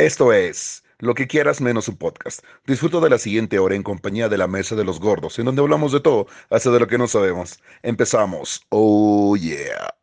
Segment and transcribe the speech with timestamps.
[0.00, 2.42] Esto es Lo que quieras menos un podcast.
[2.66, 5.60] Disfruto de la siguiente hora en compañía de la Mesa de los Gordos, en donde
[5.60, 7.58] hablamos de todo, hasta de lo que no sabemos.
[7.82, 8.62] Empezamos.
[8.70, 9.94] Oh yeah.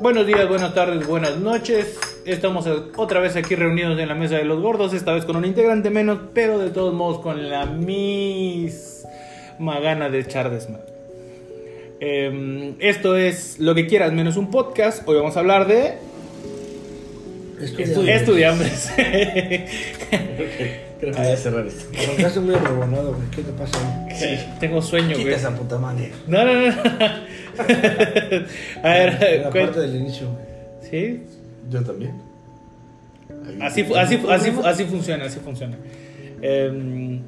[0.00, 1.98] Buenos días, buenas tardes, buenas noches.
[2.24, 2.66] Estamos
[2.96, 5.90] otra vez aquí reunidos en la mesa de los gordos, esta vez con un integrante
[5.90, 9.10] menos, pero de todos modos con la misma
[9.80, 10.95] gana de echar desmadre.
[12.00, 15.02] Eh, esto es lo que quieras menos un podcast.
[15.08, 15.94] Hoy vamos a hablar de
[17.60, 18.20] Estudiantes.
[18.20, 18.90] estudiambres.
[21.00, 22.40] Creo que voy a cerrar esto.
[22.40, 23.30] Muy rebonado, güey.
[23.30, 23.78] ¿Qué te pasa?
[24.14, 25.34] Sí, tengo sueño, Quita güey.
[25.34, 26.10] esa puta madre.
[26.26, 26.72] No, no, no.
[28.82, 30.46] a ver, La cuen- parte del inicio, güey.
[30.90, 31.22] ¿Sí?
[31.70, 32.12] Yo también.
[33.60, 35.76] Así, fu- así, fu- así, así funciona, así funciona.
[36.42, 37.20] Em,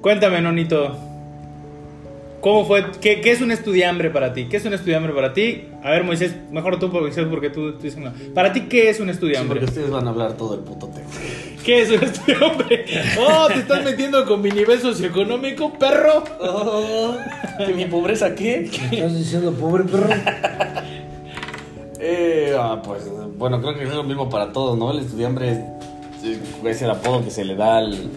[0.00, 0.96] cuéntame, Nonito.
[2.44, 2.84] ¿Cómo fue?
[3.00, 4.44] ¿Qué, qué es un estudiambre para ti?
[4.50, 5.62] ¿Qué es un estudiambre para ti?
[5.82, 8.12] A ver, Moisés, mejor tú, Moisés, porque tú, tú dices no.
[8.34, 9.60] Para ti, ¿qué es un Sí, estudiambre?
[9.60, 11.06] porque ustedes van a hablar todo el puto tema.
[11.64, 12.84] ¿Qué es un estudiambre?
[13.18, 16.22] Oh, te estás metiendo con mi nivel socioeconómico, perro.
[17.66, 18.70] ¿Que mi pobreza qué?
[18.90, 20.10] ¿Me estás diciendo pobre perro?
[21.98, 24.90] Eh, ah, pues bueno, creo que es lo mismo para todos, ¿no?
[24.90, 25.50] El estudiambre
[26.22, 28.10] es, es el apodo que se le da al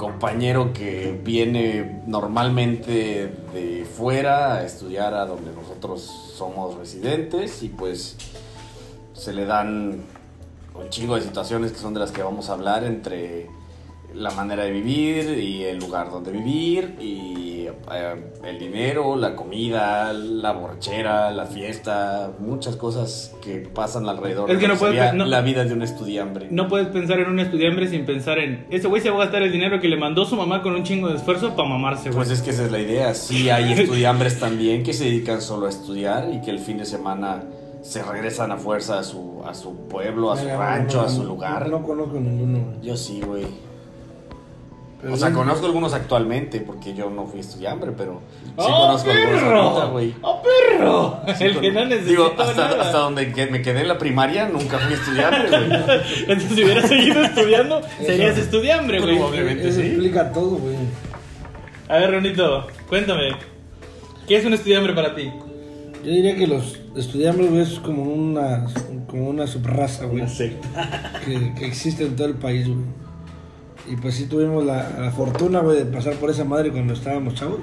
[0.00, 6.00] compañero que viene normalmente de fuera a estudiar a donde nosotros
[6.38, 8.16] somos residentes y pues
[9.12, 10.00] se le dan
[10.74, 13.50] un chingo de situaciones que son de las que vamos a hablar entre
[14.14, 20.12] la manera de vivir y el lugar donde vivir y eh, el dinero, la comida,
[20.12, 25.24] la borrachera, la fiesta, muchas cosas que pasan alrededor Es que de no puedes- no-
[25.26, 26.48] la vida de un estudiambre.
[26.50, 28.66] No puedes pensar en un estudiambre sin pensar en.
[28.70, 30.82] Ese güey se va a gastar el dinero que le mandó su mamá con un
[30.82, 32.16] chingo de esfuerzo para mamarse, güey.
[32.16, 33.14] Pues es que esa es la idea.
[33.14, 36.84] Sí hay estudiambres también que se dedican solo a estudiar y que el fin de
[36.86, 37.44] semana
[37.82, 41.24] se regresan a fuerza a su, a su pueblo, a su rancho, no, a su
[41.24, 41.68] lugar.
[41.70, 42.80] No conozco ninguno, güey.
[42.82, 43.46] Yo sí, güey.
[45.02, 48.86] Pero O sea, sí- conozco algunos actualmente porque yo no fui estudiambre, pero sí ¡Oh,
[48.86, 49.60] conozco algunos perro!
[49.60, 50.14] ahorita, güey.
[50.20, 51.20] ¡Oh, perro!
[51.38, 52.82] Sí, el con- que no necesita Digo, hasta, nada.
[52.82, 55.62] hasta donde que- me quedé en la primaria nunca fui estudiante, güey.
[56.28, 59.16] Entonces, si hubieras seguido estudiando, serías estudiambre, güey.
[59.16, 59.86] Probablemente Eso sí.
[59.86, 60.76] explica todo, güey.
[61.88, 63.30] A ver, Ronito, cuéntame.
[64.28, 65.30] ¿Qué es un estudiambre para ti?
[66.04, 68.66] Yo diría que los estudiantes, güey, es como una,
[69.08, 70.24] como una subraza, güey.
[71.24, 72.78] Que, que existe en todo el país, güey.
[73.88, 77.34] Y pues sí tuvimos la, la fortuna, güey, de pasar por esa madre cuando estábamos
[77.34, 77.60] chavos.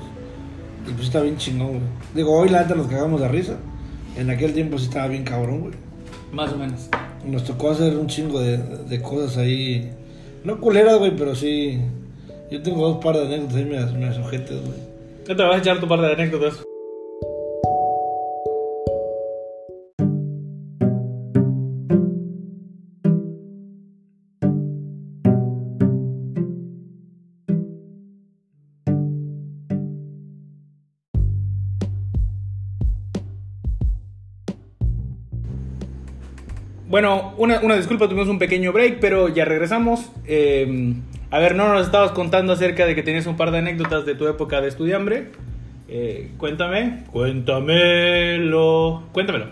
[0.88, 1.82] Y pues está bien chingón, güey.
[2.16, 3.58] Digo, hoy la neta nos cagamos de risa.
[4.18, 5.74] En aquel tiempo sí estaba bien cabrón, güey.
[6.32, 6.90] Más o menos.
[7.26, 9.92] Nos tocó hacer un chingo de, de cosas ahí.
[10.44, 11.80] No culeras, güey, pero sí.
[12.50, 14.78] Yo tengo dos par de anécdotas ahí, me, me sujetas, güey.
[15.26, 16.67] ¿Qué te vas a echar tu par de anécdotas?
[36.97, 40.09] Bueno, una, una disculpa, tuvimos un pequeño break, pero ya regresamos.
[40.25, 40.96] Eh,
[41.30, 44.16] a ver, no nos estabas contando acerca de que tenías un par de anécdotas de
[44.16, 45.30] tu época de estudiambre.
[45.88, 49.46] Eh, cuéntame, cuéntamelo, cuéntamelo.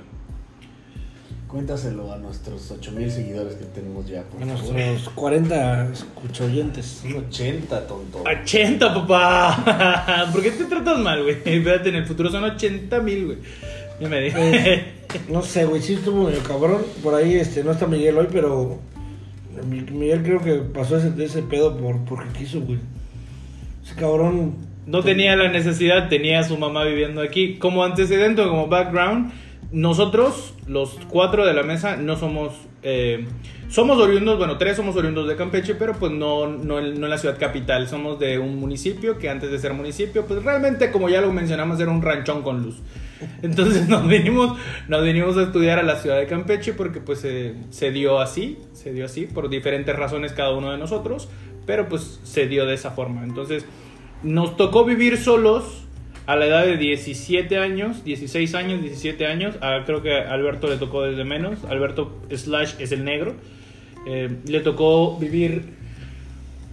[1.47, 4.23] Cuéntaselo a nuestros 8000 seguidores que tenemos ya.
[4.23, 7.03] por A nuestros 40 escuchoyentes.
[7.03, 8.23] Son 80, tonto.
[8.23, 10.29] 80, papá.
[10.31, 11.35] ¿Por qué te tratas mal, güey?
[11.45, 13.37] Espérate, en el futuro son 80 mil, güey.
[13.99, 14.93] Ya me dije.
[15.29, 16.81] No sé, güey, sí estuvo medio cabrón.
[17.03, 18.79] Por ahí este, no está Miguel hoy, pero
[19.67, 22.79] Mi- Miguel creo que pasó ese, ese pedo por, porque quiso, güey.
[23.83, 24.55] Ese cabrón.
[24.85, 27.55] No tenía la necesidad, tenía a su mamá viviendo aquí.
[27.57, 29.31] Como antecedente como background,
[29.71, 32.53] nosotros, los cuatro de la mesa, no somos.
[32.83, 33.25] eh,
[33.67, 37.17] somos oriundos, bueno, tres somos oriundos de Campeche, pero pues no, no, no en la
[37.17, 37.87] ciudad capital.
[37.87, 41.79] Somos de un municipio que antes de ser municipio, pues realmente, como ya lo mencionamos,
[41.79, 42.75] era un ranchón con luz.
[43.41, 44.57] Entonces nos vinimos,
[44.87, 48.93] nos vinimos a estudiar a la ciudad de Campeche porque pues se- dio así, se
[48.93, 51.29] dio así, por diferentes razones cada uno de nosotros,
[51.65, 53.23] pero pues se dio de esa forma.
[53.23, 53.65] Entonces
[54.23, 55.83] nos tocó vivir solos
[56.25, 59.55] a la edad de 17 años, 16 años, 17 años.
[59.85, 61.63] Creo que a Alberto le tocó desde menos.
[61.65, 63.35] Alberto Slash es el negro.
[64.07, 65.75] Eh, le tocó vivir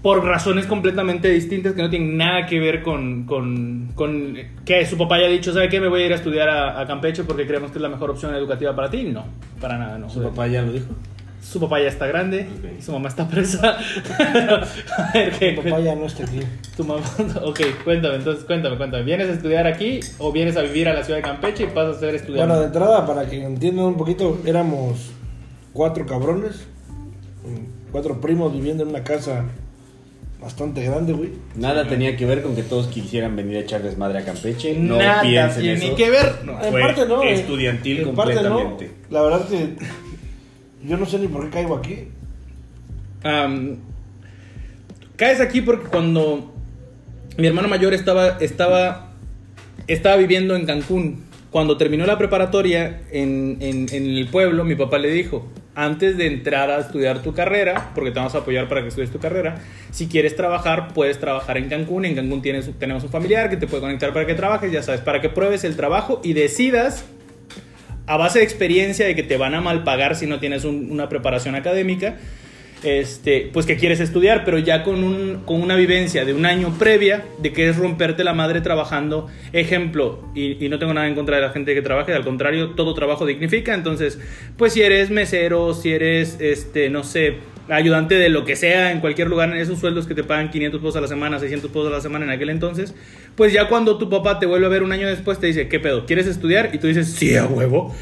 [0.02, 4.98] por razones completamente distintas que no tienen nada que ver con, con, con que su
[4.98, 5.80] papá haya dicho, ¿sabe qué?
[5.80, 8.10] Me voy a ir a estudiar a, a Campeche porque creemos que es la mejor
[8.10, 9.04] opción educativa para ti.
[9.04, 9.24] No,
[9.60, 10.10] para nada, no.
[10.10, 10.88] ¿Su papá ya lo dijo?
[11.40, 12.48] Su papá ya está grande,
[12.80, 13.76] su mamá está presa.
[14.18, 15.52] a ver, ¿qué?
[15.52, 16.40] Mi papá ya no está aquí.
[16.76, 17.02] Tu mamá,
[17.44, 19.04] ok, cuéntame, entonces cuéntame, cuéntame.
[19.04, 21.96] ¿Vienes a estudiar aquí o vienes a vivir a la ciudad de Campeche y pasas
[21.96, 22.46] a ser estudiante?
[22.46, 25.12] Bueno, de entrada, para que entiendan un poquito, éramos
[25.72, 26.66] cuatro cabrones,
[27.92, 29.44] cuatro primos viviendo en una casa
[30.42, 31.30] bastante grande, güey.
[31.56, 34.74] Nada tenía que ver con que todos quisieran venir a echar desmadre a Campeche.
[34.78, 35.96] No Nada piensen tiene eso.
[35.96, 36.44] que ver.
[36.44, 36.62] No.
[36.62, 37.22] En Fue parte no.
[37.22, 38.40] estudiantil En parte no.
[38.42, 38.90] completamente.
[39.10, 39.76] La verdad que
[40.86, 42.08] yo no sé ni por qué caigo aquí.
[45.16, 46.52] Caes aquí porque cuando
[47.36, 49.12] mi hermano mayor estaba, estaba,
[49.86, 54.98] estaba viviendo en Cancún, cuando terminó la preparatoria en, en- en el pueblo, mi papá
[54.98, 58.82] le dijo, antes de entrar a estudiar tu carrera, porque te vamos a apoyar para
[58.82, 59.56] que estudies tu carrera,
[59.90, 62.04] si quieres trabajar, puedes trabajar en Cancún.
[62.04, 65.20] En Cancún tenemos un familiar que te puede conectar para que trabajes, ya sabes, para
[65.20, 67.04] que pruebes el trabajo y decidas
[68.06, 70.90] a base de experiencia de que te van a mal pagar si no tienes un-
[70.90, 72.16] una preparación académica,
[72.82, 76.74] este, pues que quieres estudiar, pero ya con, un, con una vivencia de un año
[76.78, 79.28] previa de que es romperte la madre trabajando.
[79.52, 82.94] Ejemplo, y, no tengo nada en contra de la gente que trabaje, al contrario, todo
[82.94, 83.74] trabajo dignifica.
[83.74, 84.18] Entonces,
[84.56, 87.36] pues si eres mesero, si eres, este, no sé,
[87.68, 90.80] ayudante de lo que sea en cualquier lugar, en esos sueldos que te pagan 500
[90.80, 92.94] pesos a la semana, 600 pesos a la semana en aquel entonces,
[93.36, 95.78] pues ya cuando tu papá te vuelve a ver un año después, te dice, ¿qué
[95.78, 96.06] pedo?
[96.06, 96.70] ¿Quieres estudiar?
[96.72, 97.94] Y tú dices, sí, a huevo.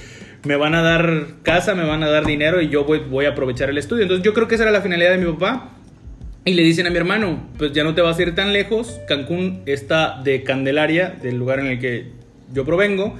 [0.44, 3.68] Me van a dar casa, me van a dar dinero y yo voy, a aprovechar
[3.68, 4.02] el estudio.
[4.02, 5.70] Entonces yo creo que esa era la finalidad de mi papá.
[6.46, 8.98] Y le dicen a mi hermano, pues ya no te vas a ir tan lejos.
[9.06, 12.06] Cancún está de Candelaria, del lugar en el que
[12.52, 13.18] yo provengo.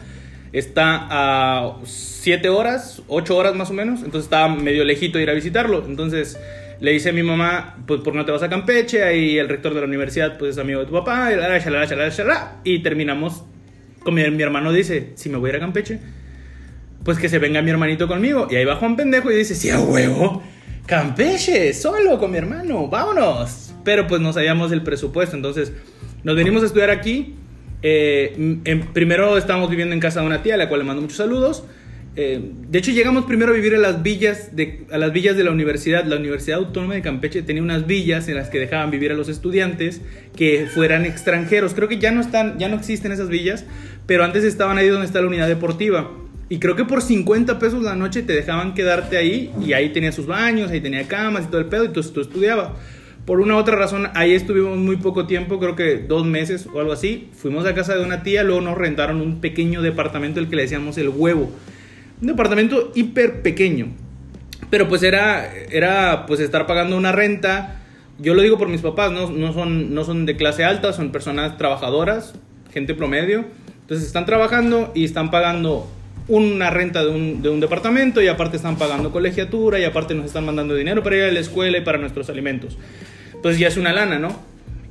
[0.52, 4.02] Está a 7 horas, 8 horas más o menos.
[4.02, 5.84] Entonces estaba medio lejito ir a visitarlo.
[5.86, 6.40] Entonces
[6.80, 9.02] le dice a mi mamá, pues ¿por no te vas a Campeche?
[9.04, 11.30] Ahí el rector de la universidad pues es amigo de tu papá.
[11.32, 12.56] Y, la, shalala, shalala.
[12.64, 13.44] y terminamos
[14.02, 15.98] con mi, mi hermano dice, si me voy a ir a Campeche,
[17.04, 18.46] pues que se venga mi hermanito conmigo.
[18.50, 20.42] Y ahí va Juan Pendejo y dice, sí, a huevo,
[20.86, 23.72] Campeche, solo con mi hermano, vámonos.
[23.84, 25.72] Pero pues no sabíamos el presupuesto, entonces
[26.24, 27.34] nos venimos a estudiar aquí.
[27.82, 31.00] Eh, en- primero estábamos viviendo en casa de una tía, a la cual le mando
[31.00, 31.64] muchos saludos.
[32.16, 35.44] Eh, de hecho, llegamos primero a vivir a las villas de, a las villas de
[35.44, 36.04] la universidad.
[36.04, 39.28] La Universidad Autónoma de Campeche tenía unas villas en las que dejaban vivir a los
[39.28, 40.02] estudiantes
[40.36, 41.72] que fueran extranjeros.
[41.72, 43.64] Creo que ya no están, ya no existen esas villas,
[44.06, 46.10] pero antes estaban ahí donde está la unidad deportiva.
[46.50, 50.10] Y creo que por 50 pesos la noche te dejaban quedarte ahí y ahí tenía
[50.10, 52.70] sus baños, ahí tenía camas y todo el pedo y tú, tú estudiabas.
[53.24, 56.80] Por una u otra razón, ahí estuvimos muy poco tiempo, creo que dos meses o
[56.80, 57.28] algo así.
[57.34, 60.62] Fuimos a casa de una tía, luego nos rentaron un pequeño departamento, el que le
[60.62, 61.52] decíamos el huevo.
[62.20, 63.86] Un departamento hiper pequeño.
[64.70, 67.80] Pero pues era, era pues estar pagando una renta.
[68.18, 71.12] Yo lo digo por mis papás, no, no, son, no son de clase alta, son
[71.12, 72.34] personas trabajadoras,
[72.72, 73.44] gente promedio.
[73.82, 75.88] Entonces están trabajando y están pagando
[76.30, 80.26] una renta de un, de un departamento y aparte están pagando colegiatura y aparte nos
[80.26, 82.78] están mandando dinero para ir a la escuela y para nuestros alimentos.
[83.34, 84.40] Entonces ya es una lana, ¿no?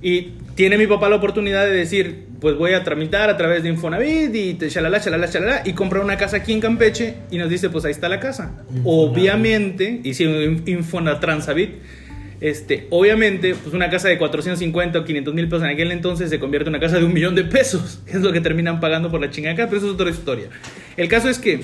[0.01, 3.69] Y tiene mi papá la oportunidad de decir, pues voy a tramitar a través de
[3.69, 7.49] Infonavit y te shalala, shalala, shalala, y comprar una casa aquí en Campeche y nos
[7.49, 8.63] dice, pues ahí está la casa.
[8.83, 11.71] Obviamente, y si Infonatransavit,
[12.41, 16.39] este, obviamente, pues una casa de 450 o 500 mil pesos en aquel entonces se
[16.39, 19.21] convierte en una casa de un millón de pesos, es lo que terminan pagando por
[19.21, 20.49] la chingada pero eso es otra historia.
[20.97, 21.61] El caso es que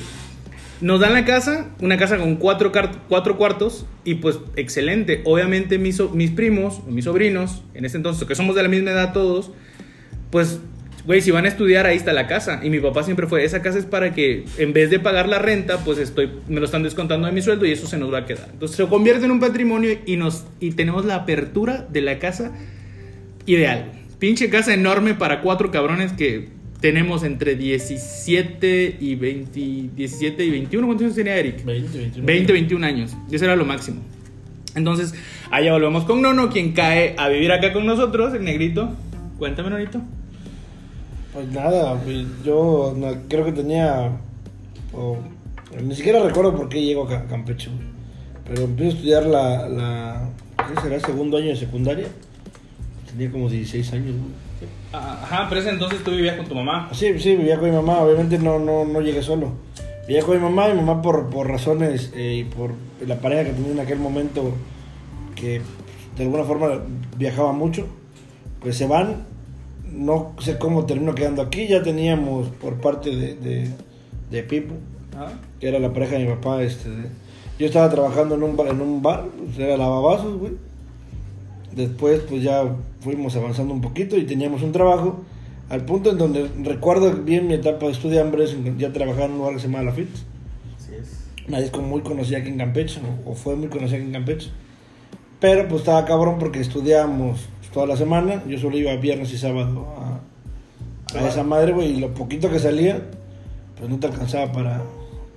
[0.82, 2.72] nos dan la casa, una casa con cuatro,
[3.08, 5.22] cuatro cuartos, y pues excelente.
[5.24, 9.14] Obviamente mis, mis primos, mis sobrinos, en ese entonces, que somos de la misma edad
[9.14, 9.52] todos,
[10.32, 10.60] pues,
[11.06, 12.62] güey, si van a estudiar, ahí está la casa.
[12.64, 15.40] Y mi papá siempre fue, esa casa es para que, en vez de pagar la
[15.40, 18.20] renta, pues estoy, me lo están descontando de mi sueldo y eso se nos va
[18.20, 18.48] a quedar.
[18.52, 22.52] Entonces se convierte en un patrimonio y, nos, y tenemos la apertura de la casa
[23.46, 23.92] ideal.
[24.20, 26.50] Pinche casa enorme para cuatro cabrones que
[26.82, 29.60] tenemos entre 17 y 20,
[29.96, 30.88] 17 y 21.
[30.88, 31.64] ¿Cuántos años tenía Eric?
[31.66, 32.26] 20, 21.
[32.26, 33.18] 20, 21 años.
[33.30, 34.02] Y eso era lo máximo.
[34.76, 35.14] Entonces,
[35.52, 38.94] allá volvemos con Nono, quien cae a vivir acá con nosotros, el negrito.
[39.38, 40.02] Cuéntame, Nonito.
[41.36, 44.12] Pues nada, pues yo no- creo que tenía.
[44.94, 45.18] o-
[45.84, 47.70] ni siquiera recuerdo por qué llego a Ca- Campeche.
[48.48, 49.68] Pero empecé a estudiar la.
[49.68, 50.30] la
[50.74, 51.00] ¿Qué será?
[51.02, 52.08] Segundo año de secundaria.
[53.12, 54.16] Tenía como 16 años.
[54.94, 56.90] Ajá, pero ese entonces tú vivías con tu mamá.
[56.94, 58.00] Sí, sí, vivía con mi mamá.
[58.00, 59.52] Obviamente no, no, no llegué solo.
[60.08, 60.70] Vivía con mi mamá.
[60.70, 62.72] Mi mamá, por, por razones eh, y por
[63.06, 64.54] la pareja que tenía en aquel momento,
[65.36, 65.62] que
[66.18, 66.80] de alguna forma
[67.18, 67.88] viajaba mucho,
[68.62, 69.26] pues se van.
[69.92, 71.68] No sé cómo terminó quedando aquí.
[71.68, 73.70] Ya teníamos por parte de, de,
[74.32, 74.74] de Pipo,
[75.16, 75.34] Ajá.
[75.60, 76.62] que era la pareja de mi papá.
[76.64, 77.10] Este, de-
[77.58, 80.54] yo estaba trabajando en un bar, en un bar pues, era lavabazos, güey.
[81.76, 82.64] Después, pues ya
[83.02, 85.22] fuimos avanzando un poquito y teníamos un trabajo.
[85.70, 89.54] Al punto en donde recuerdo bien mi etapa de estudiambres, ya trabajaba en un lugar
[89.56, 90.10] que se llama La Fit.
[90.78, 91.64] Así es.
[91.66, 93.30] Es como muy conocida aquí en Campeche, ¿no?
[93.30, 94.50] o fue muy conocida aquí en Campeche.
[95.40, 97.42] Pero pues estaba cabrón porque estudiábamos
[97.76, 98.42] toda la semana.
[98.48, 101.92] Yo solo iba viernes y sábado a, a esa madre, güey.
[101.92, 103.02] Y lo poquito que salía,
[103.78, 104.82] pues no te alcanzaba para,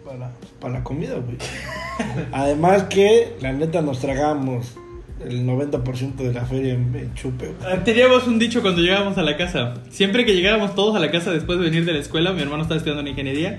[0.05, 0.31] para,
[0.61, 1.37] para la comida, güey.
[2.33, 4.77] Además que, la neta, nos tragamos
[5.27, 7.73] el 90% de la feria en, chupe, güey.
[7.73, 9.75] Ah, Teníamos un dicho cuando llegábamos a la casa.
[9.91, 12.63] Siempre que llegábamos todos a la casa después de venir de la escuela, mi hermano
[12.63, 13.59] estaba estudiando en ingeniería,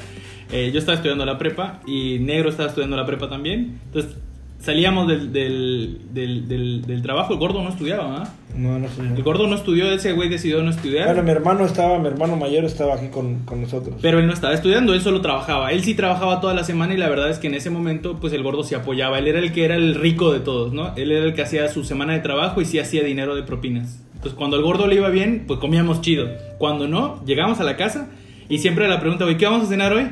[0.54, 3.78] eh, yo estaba estudiando la prepa y Negro estaba estudiando la prepa también.
[3.88, 4.16] Entonces
[4.60, 8.34] salíamos del, del, del, del, del trabajo, el gordo no estudiaba, ¿ah?
[8.56, 9.02] No, no sé.
[9.02, 11.06] El gordo no estudió, ese güey decidió no estudiar.
[11.06, 13.96] Bueno, mi hermano estaba, mi hermano mayor estaba aquí con, con nosotros.
[14.02, 15.72] Pero él no estaba estudiando, él solo trabajaba.
[15.72, 18.34] Él sí trabajaba toda la semana y la verdad es que en ese momento, pues
[18.34, 19.20] el gordo se apoyaba.
[19.20, 20.94] Él era el que era el rico de todos, ¿no?
[20.98, 24.04] Él era el que hacía su semana de trabajo y sí hacía dinero de propinas.
[24.16, 26.28] Entonces, cuando al gordo le iba bien, pues comíamos chido.
[26.58, 28.10] Cuando no, llegamos a la casa
[28.50, 30.10] y siempre la pregunta, güey, ¿qué vamos a cenar hoy?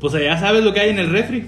[0.00, 1.44] Pues ya sabes lo que hay en el refri.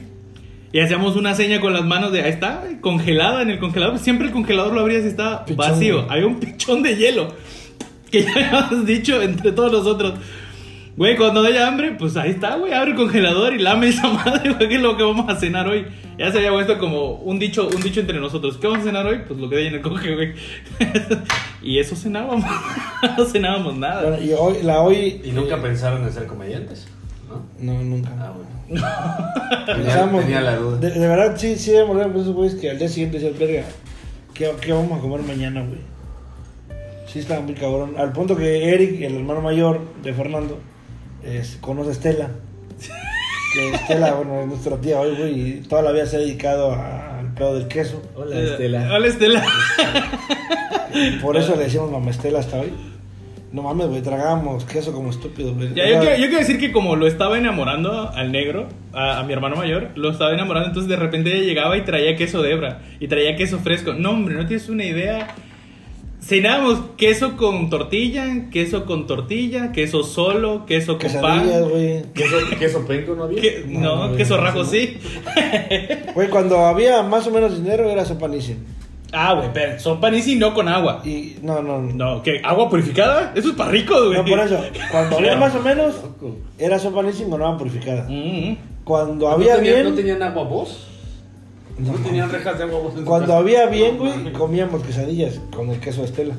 [0.73, 3.99] Y hacíamos una seña con las manos de, ahí está, congelada en el congelador.
[3.99, 5.95] Siempre el congelador lo abrías y estaba Pichón, vacío.
[6.03, 6.07] güey.
[6.11, 7.35] Había un pichón de hielo.
[8.11, 10.15] Que ya habíamos dicho entre todos nosotros.
[10.97, 12.73] Güey, cuando haya hambre, pues ahí está, güey.
[12.73, 15.69] Abre el congelador y lame esa madre, güey, que es lo que vamos a cenar
[15.69, 15.87] hoy.
[16.19, 18.57] Ya se había puesto como un dicho, un dicho entre nosotros.
[18.57, 19.21] ¿Qué vamos a cenar hoy?
[19.29, 20.33] Pues lo que hay en el conge, güey.
[21.63, 22.45] y eso cenábamos.
[23.19, 24.09] no cenábamos nada.
[24.09, 25.21] Bueno, y hoy, la hoy...
[25.23, 26.89] Y nunca eh, pensaron en ser comediantes,
[27.61, 27.83] ¿no?
[27.83, 28.11] Nunca.
[28.19, 28.51] Ah, bueno.
[29.67, 30.79] tenía, Pensamos, tenía la duda.
[30.79, 33.39] De, de verdad, sí, sí, de morder por esos güeyes que al día siguiente decían,
[33.39, 33.65] verga,
[34.35, 35.81] ¿qué, ¿qué vamos a comer mañana, güey?
[37.07, 37.95] Sí, estaba muy cabrón.
[37.99, 40.59] Al punto que Eric, el hermano mayor de Fernando,
[41.25, 42.31] es- conoce a Estela.
[43.55, 46.73] Que Estela, bueno, es nuestra tía hoy, güey, y toda la vida se ha dedicado
[46.73, 48.03] a- al pedo del queso.
[48.15, 48.93] Hola, Estela.
[48.93, 49.43] Hola, Estela.
[51.23, 52.73] Por eso le decimos mamá Estela hasta hoy.
[53.53, 55.73] No mames, güey, tragábamos queso como estúpido, güey.
[55.75, 59.23] Ya, yo, quiero, yo quiero decir que como lo estaba enamorando al negro, a, a
[59.23, 62.53] mi hermano mayor, lo estaba enamorando, entonces de repente ella llegaba y traía queso de
[62.53, 63.95] hebra y traía queso fresco.
[63.95, 65.29] No, hombre, no tienes una idea.
[66.21, 71.45] Cenábamos queso con tortilla, queso con tortilla, queso solo, queso con pan.
[72.15, 73.41] ¿Queso, queso penco no había?
[73.41, 74.65] Que- No, no, güey, queso no, rajo no.
[74.65, 74.99] sí.
[76.15, 78.59] Güey, cuando había más o menos dinero era sopa Nissin.
[79.13, 81.01] Ah, güey, pero son panisi no con agua.
[81.05, 81.95] Y no, no, no.
[82.17, 82.41] No, ¿qué?
[82.45, 83.33] ¿Agua purificada?
[83.37, 84.19] Eso es para ricos, güey.
[84.19, 84.61] No, por eso.
[84.91, 85.95] Cuando había más o menos,
[86.59, 88.07] era sopa Nissin con agua purificada.
[88.09, 89.89] Mm, Cuando ¿No había tenían, bien.
[89.91, 90.89] ¿No tenían agua vos?
[91.79, 93.39] ¿No, tenían rejas de agua vos en su Cuando casa?
[93.39, 96.35] había bien, güey, comíamos quesadillas con el queso de Estela.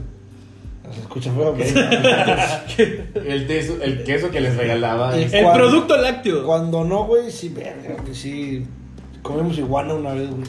[0.93, 1.53] Se escucha feo.
[3.25, 5.17] El, queso- el queso que les regalaba.
[5.19, 6.45] Y- El producto lácteo.
[6.45, 8.65] Cuando no, güey, sí, verga, sí.
[9.21, 10.43] Comimos iguana una vez, güey.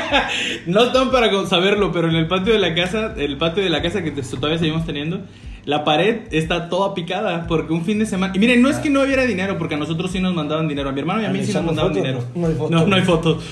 [0.66, 3.82] No están para saberlo, pero en el patio de la casa, el patio de la
[3.82, 5.20] casa que todavía seguimos teniendo,
[5.64, 8.32] la pared está toda picada porque un fin de semana.
[8.34, 10.88] Y miren, no es que no hubiera dinero, porque a nosotros sí nos mandaban dinero.
[10.88, 12.02] A mi hermano y a mí sí nos ¿Analizamos mandaban fotos?
[12.04, 12.24] dinero.
[12.34, 12.70] No hay fotos.
[12.70, 13.44] No, no hay fotos.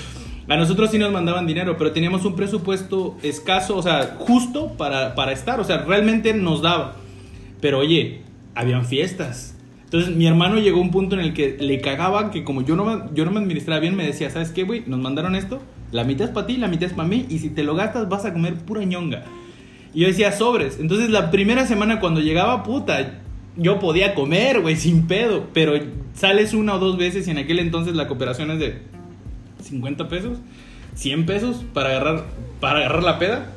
[0.47, 5.15] A nosotros sí nos mandaban dinero, pero teníamos un presupuesto escaso, o sea, justo para,
[5.15, 5.59] para estar.
[5.59, 6.95] O sea, realmente nos daba.
[7.61, 8.21] Pero oye,
[8.53, 9.57] habían fiestas.
[9.85, 12.75] Entonces mi hermano llegó a un punto en el que le cagaba que como yo
[12.75, 14.83] no, yo no me administraba bien, me decía, ¿sabes qué, güey?
[14.87, 15.61] Nos mandaron esto,
[15.95, 18.09] la mitad es para ti, la mitad es para mí, y si te lo gastas
[18.09, 19.23] vas a comer pura ñonga.
[19.93, 20.77] Y yo decía, sobres.
[20.79, 23.21] Entonces la primera semana cuando llegaba, puta,
[23.55, 25.47] yo podía comer, güey, sin pedo.
[25.53, 25.73] Pero
[26.13, 28.79] sales una o dos veces y en aquel entonces la cooperación es de
[29.63, 30.37] 50 pesos,
[30.95, 32.25] 100 pesos para agarrar,
[32.59, 33.53] para agarrar la peda.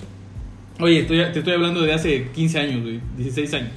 [0.79, 3.71] Oye, te estoy hablando de hace 15 años, güey, 16 años.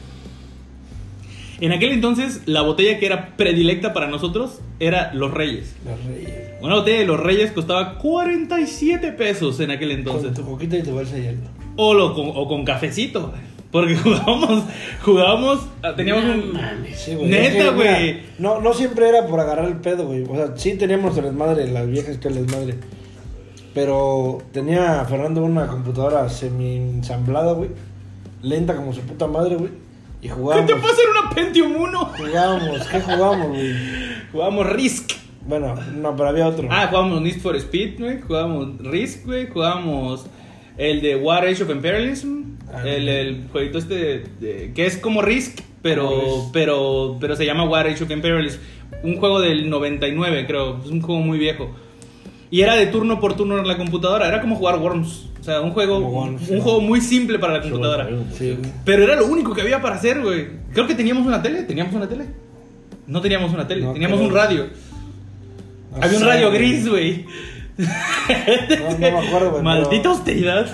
[1.62, 5.76] En aquel entonces, la botella que era predilecta para nosotros era Los Reyes.
[5.84, 6.51] Los reyes.
[6.62, 10.34] Una botella de Los Reyes costaba 47 pesos en aquel entonces.
[10.34, 11.40] Con tu coquita y tu bolsa de hielo.
[11.76, 13.34] O, lo con, o con cafecito.
[13.72, 14.64] Porque jugábamos,
[15.02, 16.60] jugábamos, ah, teníamos un...
[16.94, 17.30] Sí, güey.
[17.30, 18.20] Neta, Es que, mira, güey.
[18.38, 20.24] No, no siempre era por agarrar el pedo, güey.
[20.24, 22.76] O sea, sí teníamos el desmadre, las viejas que el desmadre.
[23.74, 27.70] Pero tenía Fernando una computadora semi-ensamblada, güey.
[28.42, 29.72] Lenta como su puta madre, güey.
[30.22, 30.68] Y ¿Qué jugábamos.
[30.70, 32.06] te pasa en una Pentium 1?
[32.18, 33.74] Jugábamos, ¿qué jugábamos, güey?
[34.32, 35.12] Jugábamos Risk.
[35.52, 36.70] Bueno, no, pero había otro.
[36.72, 38.22] Ah, jugábamos Need for Speed, güey.
[38.22, 39.48] Jugábamos Risk, güey.
[39.50, 40.26] Jugábamos
[40.78, 42.44] el de War Age of Imperialism.
[42.74, 47.66] Ah, el, jueguito este de- de- que es como Risk, pero, pero, pero se llama
[47.66, 48.60] War Age of Imperialism.
[49.04, 50.80] Un juego del 99, creo.
[50.86, 51.70] Es un juego muy viejo.
[52.50, 54.30] Y era de turno por turno en la computadora.
[54.30, 55.28] Era como jugar Worms.
[55.42, 56.62] O sea, un juego, Worms, un sí.
[56.62, 58.08] juego muy simple para la computadora.
[58.38, 58.58] Sí.
[58.86, 60.48] Pero era lo único que había para hacer, güey.
[60.72, 61.64] Creo que teníamos una tele.
[61.64, 62.26] ¿Teníamos una tele?
[63.08, 64.68] No teníamos una tele, No, teníamos un radio.
[65.92, 66.54] No Había un sé, güey.
[66.58, 67.26] gris, güey.
[67.78, 69.64] No, no me acuerdo, güey.
[69.64, 70.68] Maldita pero- austeridad.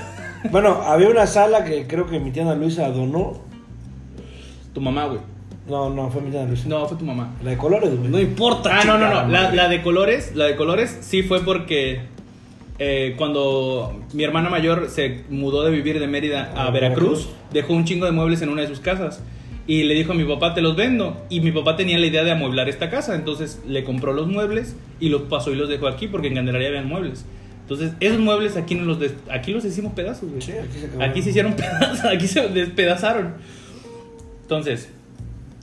[0.52, 3.42] Bueno, había una sala que creo que mi tía Ana Luisa donó.
[4.74, 5.20] Tu mamá, güey.
[5.68, 6.68] No, no, fue mi tía Ana Luisa.
[6.70, 7.34] No, fue tu mamá.
[7.44, 8.10] La de colores, güey.
[8.10, 8.80] No importa.
[8.80, 9.28] Ah, no, no, no.
[9.30, 12.02] La, de colores, la de colores sí fue porque
[12.80, 17.30] eh, cuando mi hermana mayor se mudó de vivir de Mérida a A Veracruz, Veracruz.
[17.52, 19.22] dejó un chingo de muebles en una de sus casas.
[19.68, 21.26] Y le dijo a mi papá, te los vendo.
[21.30, 23.16] Y mi papá tenía la idea de amueblar esta casa.
[23.16, 26.70] Entonces le compró los muebles y los pasó y los dejó aquí porque en Candelaria
[26.70, 27.26] habían muebles.
[27.64, 30.42] Entonces, esos muebles aquí, nos los, aquí los hicimos pedazos, güey.
[30.42, 31.04] Sí, aquí se.
[31.04, 33.34] Aquí se hicieron pedazos, aquí se despedazaron.
[34.44, 34.88] Entonces,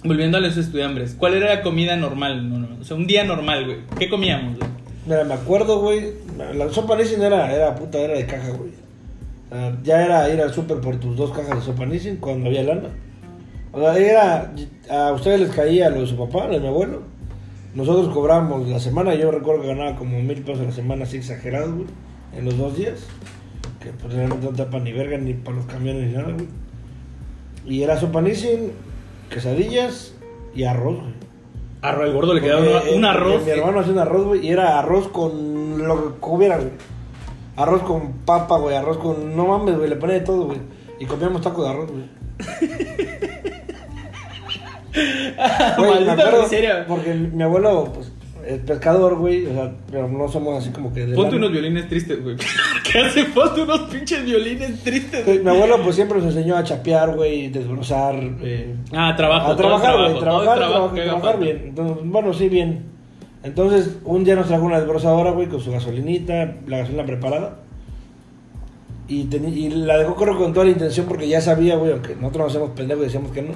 [0.04, 2.46] volviendo a los estudiantes, ¿cuál era la comida normal?
[2.50, 3.78] No, no, o sea, un día normal, güey.
[3.98, 4.70] ¿Qué comíamos, güey?
[5.06, 6.12] Mira, me acuerdo, güey.
[6.54, 8.72] La sopa Nissin era, era puta, era de caja, güey.
[9.48, 12.64] Sea, ya era ir al súper por tus dos cajas de sopa Nissin cuando había
[12.64, 12.90] lana.
[13.74, 14.52] O sea, era.
[14.88, 17.02] A ustedes les caía lo de su papá, lo de mi abuelo.
[17.74, 19.14] Nosotros cobramos la semana.
[19.14, 21.86] Yo recuerdo que ganaba como mil pesos a la semana, así exagerado, güey.
[22.36, 23.04] En los dos días.
[23.80, 26.46] Que pues realmente no te para ni verga, ni para los camiones, ni nada, güey.
[27.66, 28.72] Y era sopa Nissin,
[29.28, 30.14] quesadillas
[30.54, 31.14] y arroz, güey.
[31.82, 33.44] Arroz, el gordo le quedaba un, un eh, arroz.
[33.44, 36.70] Mi hermano hacía un arroz, güey, y era arroz con lo que hubiera, güey.
[37.56, 39.36] Arroz con papa, güey, arroz con.
[39.36, 40.60] No mames, güey, le ponía de todo, güey.
[41.00, 42.04] Y comíamos taco de arroz, güey.
[45.78, 46.84] Güey, me acuerdo, miseria.
[46.86, 48.12] Porque mi abuelo, pues,
[48.46, 51.06] es pescador, güey, o sea, pero no somos así como que.
[51.06, 51.46] de Ponte lana.
[51.46, 52.36] unos violines tristes, güey.
[52.92, 55.38] ¿Qué hace falta unos pinches violines tristes, güey?
[55.40, 58.14] Mi abuelo, pues, siempre nos enseñó a chapear, güey, desbrozar.
[58.42, 59.52] Eh, Ah, trabajo.
[59.52, 61.62] a trabajar, güey, trabajar, trabajo trabajar, trabajar bien.
[61.68, 62.82] Entonces, bueno, sí, bien.
[63.42, 67.56] Entonces, un día nos trajo una desbrozadora, güey, con su gasolinita, la gasolina preparada.
[69.06, 69.24] Y
[69.70, 72.70] la dejó correr con toda la intención porque ya sabía, güey, aunque nosotros nos hacemos
[72.70, 73.52] pendejos y decíamos que no.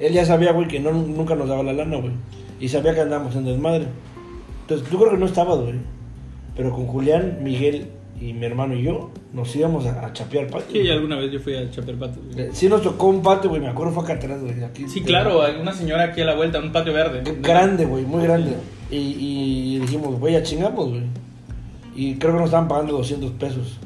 [0.00, 2.12] Él ya sabía, güey, que no, nunca nos daba la lana, güey.
[2.60, 3.86] Y sabía que andábamos en desmadre.
[4.62, 5.74] Entonces, yo creo que no estaba, güey.
[6.56, 7.86] Pero con Julián, Miguel
[8.20, 10.82] y mi hermano y yo nos íbamos a, a chapear patio.
[10.82, 12.18] Sí, alguna vez yo fui a Chaperpato.
[12.32, 12.46] güey.
[12.46, 14.64] Eh, Sí nos tocó un patio, güey, me acuerdo fue acá atrás, güey.
[14.64, 17.22] Aquí, Sí, claro, hay una señora aquí a la vuelta, un patio verde.
[17.40, 18.56] Grande, güey, muy grande.
[18.90, 21.02] Y, y dijimos, güey, ya chingamos, güey.
[21.94, 23.78] Y creo que nos estaban pagando 200 pesos.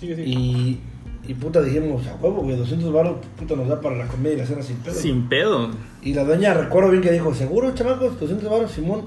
[0.00, 0.22] Sí, sí.
[0.22, 0.80] Y,
[1.28, 4.36] y puta, dijimos, a huevo, güey, 200 baros, puta, nos da para la comida y
[4.38, 4.94] la cena sin pedo.
[4.94, 5.70] Sin pedo.
[6.02, 8.18] Y la doña, recuerdo bien que dijo, ¿seguro, chamacos?
[8.18, 9.02] 200 baros, Simón.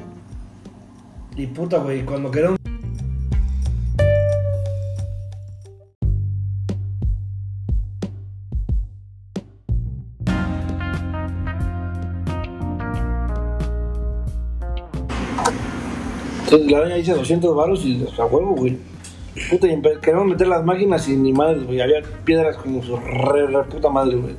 [1.36, 2.58] Y puta, güey, cuando quedaron...
[16.44, 18.77] Entonces la doña dice 200 baros y a huevo, güey.
[19.50, 21.81] Puta, y queremos meter las máquinas y ni madre, güey.
[21.81, 24.35] Había piedras como su re, re puta madre, güey.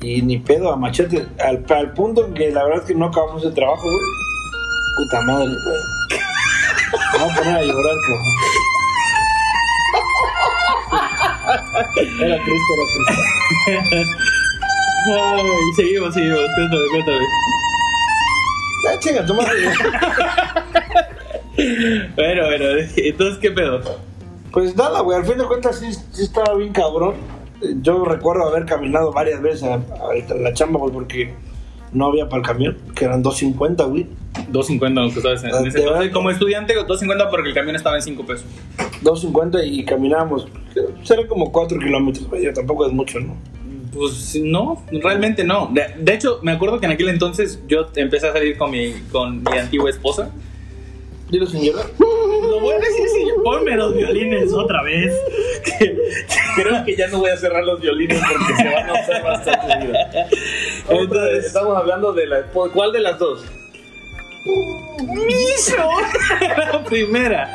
[0.00, 1.26] Y ni pedo, a machete.
[1.38, 4.04] Al, al punto en que la verdad es que no acabamos el trabajo, güey.
[4.96, 5.76] Puta madre, güey.
[7.12, 8.36] Voy a poner a llorar, cabrón.
[12.20, 14.06] Era triste, era triste.
[15.14, 16.40] Ay, seguimos, seguimos.
[16.56, 17.26] Cuéntame, cuéntame.
[18.84, 19.44] Ya, chinga, toma.
[21.56, 22.64] Bueno, bueno,
[22.96, 23.80] entonces, ¿qué pedo?
[24.52, 27.14] Pues nada, güey, al fin de cuentas sí, sí estaba bien cabrón.
[27.82, 31.34] Yo recuerdo haber caminado varias veces a, a la chamba, güey, porque
[31.92, 34.06] no había para el camión, que eran 2.50, güey.
[34.52, 35.42] 2.50, aunque sabes.
[35.44, 36.12] En Ah, ese entonces, verdad.
[36.12, 38.46] como estudiante, 2.50 porque el camión estaba en 5 pesos.
[39.02, 40.46] 2.50 y caminábamos.
[41.04, 43.34] Será como 4 kilómetros, güey, tampoco es mucho, ¿no?
[43.94, 45.70] Pues no, realmente no.
[45.72, 48.92] De, de hecho, me acuerdo que en aquel entonces yo empecé a salir con mi,
[49.10, 50.30] con mi antigua esposa.
[51.30, 51.86] Dilo sin llorar.
[51.98, 55.12] Lo voy a decir si ponme los violines otra vez.
[55.78, 55.96] Que-
[56.62, 59.92] Creo que ya no voy a cerrar los violines porque se van a usar bastante.
[60.88, 62.42] Entonces, estamos hablando de la.
[62.44, 63.44] ¿Cuál de las dos?
[65.04, 65.76] ¡Micho!
[66.72, 67.48] La primera.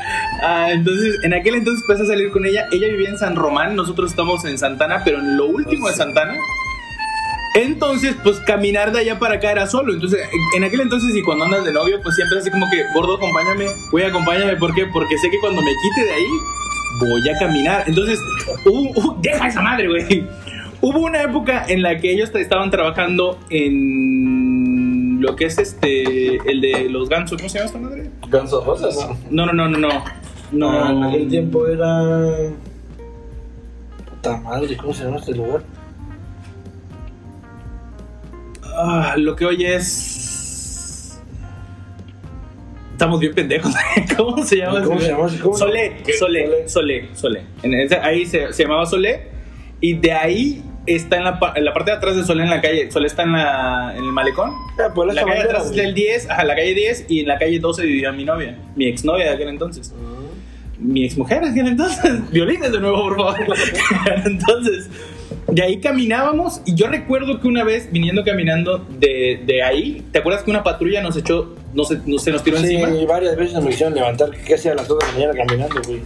[0.44, 2.68] Ah, entonces, en aquel entonces empecé a salir con ella.
[2.72, 6.36] Ella vivía en San Román, nosotros estamos en Santana, pero en lo último de Santana.
[7.56, 9.94] Entonces, pues caminar de allá para acá era solo.
[9.94, 10.22] Entonces,
[10.56, 13.66] en aquel entonces y cuando andas de novio, pues siempre así como que, gordo, acompáñame,
[13.92, 14.56] güey, acompáñame.
[14.56, 14.86] ¿Por qué?
[14.86, 16.28] Porque sé que cuando me quite de ahí,
[17.00, 17.84] voy a caminar.
[17.88, 18.20] Entonces,
[18.66, 20.28] hubo- deja esa madre, güey.
[20.84, 26.62] Hubo una época en la que ellos estaban trabajando en lo que es este, el
[26.62, 27.38] de los gansos.
[27.38, 28.10] ¿Cómo se llama esta madre?
[28.30, 28.98] Gansos Rosas.
[29.30, 30.04] No, no, no, no, no.
[30.54, 30.72] No.
[30.72, 32.52] Ah, en aquel tiempo era.
[34.10, 35.62] Puta madre, ¿cómo se llama este lugar?
[38.84, 41.20] Ah, lo que hoy es.
[42.94, 43.74] Estamos bien pendejos.
[44.18, 44.82] ¿Cómo se llama?
[44.84, 45.28] ¿Cómo se llama?
[45.42, 46.14] ¿Cómo Solé, ¿Qué?
[46.14, 47.44] Solé, Solé, Solé.
[47.64, 49.30] En ese- ahí se, se llamaba Solé.
[49.80, 52.50] Y de ahí está en la, pa- en la parte de atrás de Solé, en
[52.52, 52.92] la calle.
[52.92, 54.52] Solé está en, la, en el malecón.
[54.80, 57.06] Ah, pues La calle de atrás del 10, ajá, la calle 10.
[57.10, 59.94] Y en la calle 12 vivía mi novia, mi exnovia de aquel entonces.
[60.78, 62.12] Mi exmujer de aquel entonces.
[62.32, 63.58] Violines de nuevo, por favor.
[64.26, 64.90] entonces,
[65.52, 70.20] De ahí caminábamos y yo recuerdo que una vez viniendo caminando de, de ahí, ¿te
[70.20, 73.06] acuerdas que una patrulla nos echó, no se, nos, se nos tiró Sí, encima?
[73.14, 74.32] varias veces me hicieron levantar.
[74.32, 76.02] ¿Qué hacía a las 2 de la mañana caminando, güey?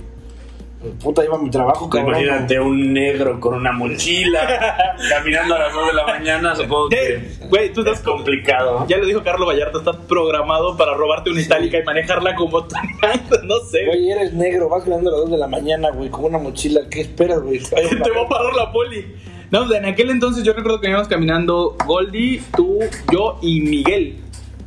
[1.01, 2.11] Puta, iba a mi trabajo, cabrón.
[2.11, 7.23] Imagínate un negro con una mochila caminando a las 2 de la mañana, supongo que
[7.49, 8.81] Güey, tú es estás complicado.
[8.81, 8.87] ¿no?
[8.87, 12.75] Ya lo dijo Carlos Vallarta, estás programado para robarte una itálica y manejarla como tú.
[13.45, 13.85] no sé.
[13.85, 16.81] Güey, eres negro, vas caminando a las 2 de la mañana, güey, con una mochila.
[16.89, 17.59] ¿Qué esperas, güey?
[18.03, 19.05] Te va a parar la poli.
[19.51, 22.79] No, en aquel entonces yo recuerdo que veníamos caminando Goldie, tú,
[23.11, 24.17] yo y Miguel.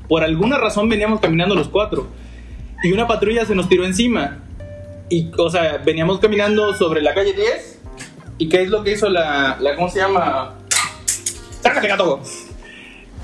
[0.08, 2.06] Por alguna razón veníamos caminando los cuatro.
[2.82, 4.38] Y una patrulla se nos tiró encima.
[5.10, 7.80] Y, o sea, veníamos caminando sobre la calle 10.
[8.38, 9.56] ¿Y qué es lo que hizo la.
[9.60, 10.54] la ¿Cómo se llama?
[11.60, 12.20] ¡Sácate, gato!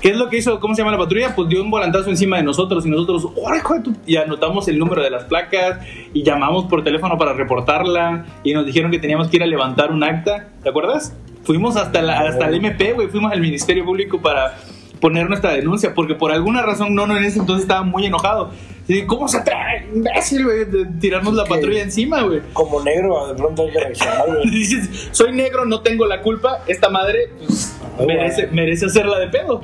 [0.01, 0.59] ¿Qué es lo que hizo?
[0.59, 1.33] ¿Cómo se llama la patrulla?
[1.33, 3.95] Pues dio un volantazo encima de nosotros y nosotros, ¡Órale, hijo de tu-!
[4.05, 5.79] Y anotamos el número de las placas
[6.13, 9.91] y llamamos por teléfono para reportarla y nos dijeron que teníamos que ir a levantar
[9.91, 10.49] un acta.
[10.61, 11.15] ¿Te acuerdas?
[11.45, 14.57] Fuimos hasta, la, hasta el MP, güey, fuimos al Ministerio Público para
[14.99, 18.51] poner nuestra denuncia porque por alguna razón Nono en ese entonces estaba muy enojado.
[18.87, 22.41] Y, ¿Cómo se atreve, imbécil, güey, de tirarnos la patrulla encima, güey?
[22.53, 24.49] Como negro, de pronto hay que reaccionar, güey.
[24.51, 28.55] Dices, soy negro, no tengo la culpa, esta madre pues, Ay, merece, güey.
[28.55, 29.61] merece hacerla de pedo.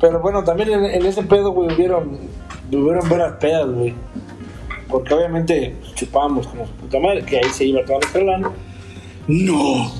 [0.00, 2.18] Pero bueno, también en, en ese pedo, güey, hubieron,
[2.70, 3.94] hubieron veras pedas, güey.
[4.88, 8.50] Porque obviamente chupábamos como su puta madre, que ahí se iba toda nuestra lana.
[9.28, 9.92] No,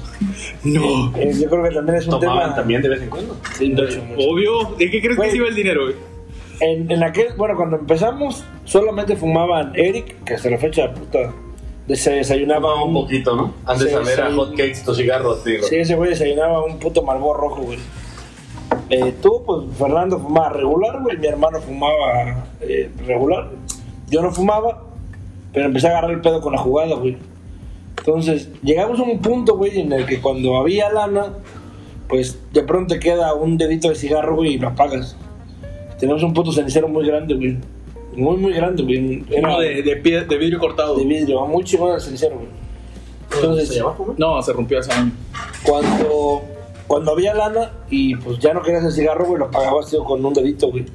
[0.65, 1.17] no.
[1.17, 2.55] Eh, yo creo que también es un Tomaban tema...
[2.57, 3.37] también de vez en cuando.
[3.57, 4.29] Sí, mucho, mucho.
[4.29, 5.29] Obvio, ¿de qué crees Güey.
[5.29, 5.95] que se iba el dinero, güey?
[6.61, 11.33] En, en aquel, bueno, cuando empezamos, solamente fumaban Eric, que hasta la fecha, puta,
[11.87, 13.55] de- se desayunaba un poquito, ¿no?
[13.65, 14.37] Antes Sí, de saber a sí.
[14.37, 15.65] hot cakes tus cigarros, digo.
[15.67, 17.79] Sí, ese güey desayunaba un puto malbor rojo, güey.
[18.91, 21.17] Eh, tú, pues, Fernando fumaba regular, güey.
[21.17, 23.51] Mi hermano fumaba eh, regular.
[24.11, 24.83] Yo no fumaba,
[25.53, 27.17] pero empecé a agarrar el pedo con la jugada, güey.
[28.09, 31.35] Entonces, llegamos a un punto, güey, en el que cuando había lana,
[32.09, 35.15] pues de pronto te queda un dedito de cigarro, güey, y lo apagas.
[36.01, 37.59] Tenemos un puto cenicero muy grande, güey.
[38.17, 39.25] Muy, muy grande, güey.
[39.31, 40.97] Era Uno de, de, pie- de vidrio cortado.
[40.97, 42.49] de vidrio, muy chingón el cenicero, güey.
[43.35, 43.79] Entonces,
[44.17, 45.13] No, se rompió hace años.
[45.63, 46.41] cuando,
[46.87, 50.25] cuando había lana y pues ya no querías el cigarro, güey, lo apagabas tío, con
[50.25, 50.87] un dedito, güey.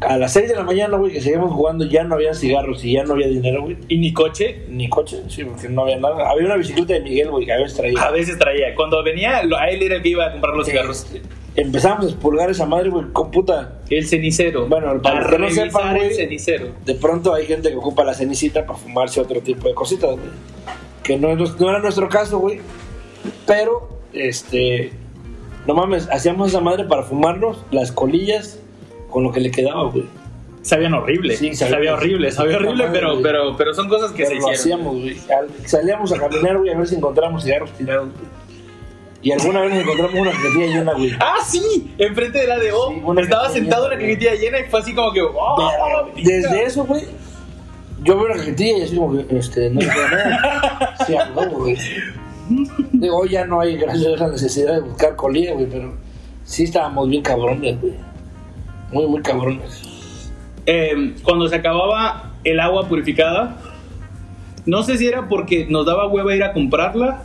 [0.00, 2.92] A las 6 de la mañana, güey, que seguíamos jugando, ya no había cigarros y
[2.92, 3.78] ya no había dinero, güey.
[3.88, 6.28] Y ni coche, Ni coche, sí, porque no había nada.
[6.28, 8.02] Había una bicicleta de Miguel, güey, que a veces traía.
[8.02, 8.74] a veces traía.
[8.74, 11.06] Cuando venía, a él era el que iba a comprar los cigarros.
[11.54, 13.78] Empezamos a expulgar esa madre, güey, con puta.
[13.88, 14.66] El cenicero.
[14.68, 16.74] Bueno, para a que no el cenicero.
[16.84, 20.30] De pronto hay gente que ocupa la cenicita para fumarse otro tipo de cositas, güey.
[21.02, 22.60] Que no, no era nuestro caso, güey.
[23.46, 24.92] Pero, este.
[25.66, 28.60] No mames, hacíamos esa madre para fumarnos las colillas
[29.16, 30.04] con lo que le quedaba, güey.
[30.60, 31.34] Sabían horrible.
[31.38, 34.34] Sí, sabía, sabía- horrible, sabía horrible, madre, pero, pero, pero son cosas que Pero se
[34.34, 34.80] lo hicieron.
[34.82, 35.16] hacíamos, güey.
[35.34, 38.26] Al- Salíamos a caminar, güey, a ver si encontramos cigarros tirados, güey.
[39.22, 41.12] Y alguna vez encontramos una cajetilla llena, güey.
[41.18, 42.90] Ah, sí, enfrente de la de O.
[42.90, 45.22] Sí, una Estaba sentado en la llena, cajetilla llena y fue así como que.
[45.22, 47.04] ¡Oh, Verga, Desde eso, güey,
[48.02, 50.94] yo veo la cajetilla y así como que, este, no nada.
[51.06, 51.78] Sí, huevo, güey.
[52.92, 55.94] Digo, hoy ya no hay, gracias a la necesidad de buscar colilla, güey, pero
[56.44, 57.94] sí estábamos bien cabrones, güey.
[58.96, 60.30] Muy, muy cabrones.
[60.64, 63.58] Eh, cuando se acababa el agua purificada,
[64.64, 67.22] no sé si era porque nos daba hueva ir a comprarla.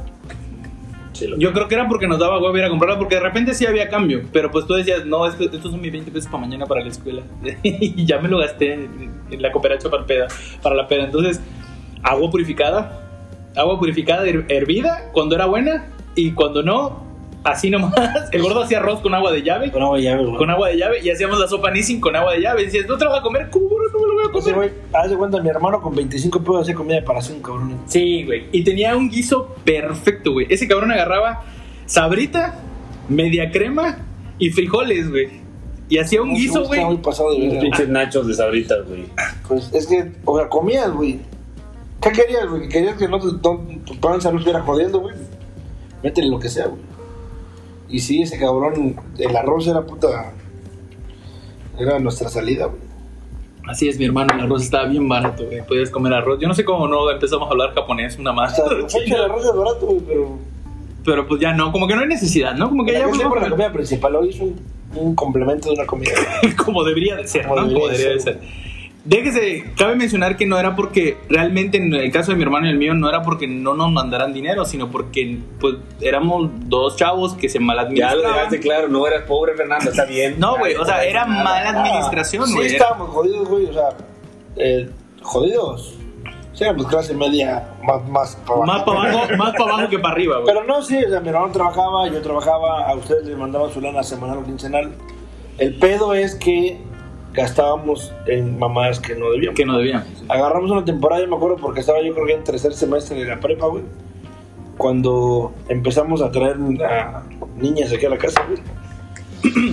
[1.13, 3.21] Sí, lo- Yo creo que era porque nos daba hueva ir a comprarla, porque de
[3.21, 4.23] repente sí había cambio.
[4.33, 6.89] Pero pues tú decías, no, esto- estos son mis 20 pesos para mañana para la
[6.89, 7.21] escuela.
[7.63, 10.27] y ya me lo gasté en, en la cooperacha para, peda,
[10.61, 11.05] para la peda.
[11.05, 11.39] Entonces,
[12.03, 12.97] agua purificada.
[13.55, 17.10] Agua purificada her- hervida cuando era buena y cuando no,
[17.43, 17.93] así nomás.
[18.31, 19.71] El gordo hacía arroz con agua de llave.
[19.71, 20.37] Con agua de llave, güey.
[20.37, 22.61] Con agua de llave y hacíamos la sopa Nissin con agua de llave.
[22.61, 23.49] Y decías, ¿no te lo vas a comer?
[23.49, 24.55] ¿Cómo no me lo voy a Ese comer?
[24.55, 27.77] güey, haz de cuenta, mi hermano con 25 pesos hacía comida para cinco cabrones.
[27.87, 28.45] Sí, güey.
[28.51, 30.47] Y tenía un guiso perfecto, güey.
[30.49, 31.43] Ese cabrón agarraba
[31.85, 32.55] sabrita,
[33.09, 33.97] media crema
[34.39, 35.41] y frijoles, güey.
[35.89, 36.85] Y hacía un guiso, está güey.
[36.85, 39.05] muy pasado de pinches nachos de sabritas, güey.
[39.47, 41.19] Pues es que, o sea, comías, güey.
[42.01, 42.69] ¿Qué querías, güey?
[42.69, 45.15] ¿Querías que no, te- no- tu panza no estuviera jodiendo, güey?
[46.01, 46.81] Métele lo que sea, güey.
[47.91, 50.31] Y sí, ese cabrón, el arroz era puta.
[51.77, 52.79] Era nuestra salida, güey.
[53.67, 54.33] Así es, mi hermano.
[54.33, 55.65] El arroz estaba bien barato, güey.
[55.65, 56.39] Podías comer arroz.
[56.39, 58.57] Yo no sé cómo no empezamos a hablar japonés, una más.
[58.57, 60.37] La fecha el arroz es barato, güey, pero.
[61.03, 62.69] Pero pues ya no, como que no hay necesidad, ¿no?
[62.69, 64.55] Como que ya Ya por la comida principal, hoy es un,
[64.95, 66.11] un complemento de una comida.
[66.63, 67.67] como debería de ser, Como ¿no?
[67.67, 68.39] debería Como de debería de ser.
[69.03, 72.69] Déjese, cabe mencionar que no era porque realmente en el caso de mi hermano y
[72.69, 77.33] el mío no era porque no nos mandaran dinero, sino porque pues éramos dos chavos
[77.33, 77.59] que se
[77.95, 80.35] Ya lo dejaste claro, no eras pobre, Fernando, está bien.
[80.39, 81.43] No, güey, o sea, era Nada.
[81.43, 82.67] mala administración, sí, güey.
[82.67, 83.89] estábamos jodidos, güey, o sea,
[84.57, 84.89] eh,
[85.23, 85.97] jodidos.
[86.53, 90.13] Sí, pues clase media más, más para Más para abajo, más para abajo que para
[90.13, 90.45] arriba, güey.
[90.53, 93.81] Pero no, sí, o sea, mi hermano trabajaba, yo trabajaba, a ustedes les mandaba su
[93.81, 94.91] lana semanal o quincenal.
[95.57, 96.79] El pedo es que
[97.33, 99.57] gastábamos en mamadas que no debíamos.
[99.57, 100.07] Que no debíamos.
[100.27, 103.25] Agarramos una temporada, yo me acuerdo, porque estaba yo creo que en tercer semestre de
[103.25, 103.83] la prepa, güey.
[104.77, 107.23] Cuando empezamos a traer a
[107.57, 108.59] niñas aquí a la casa, güey.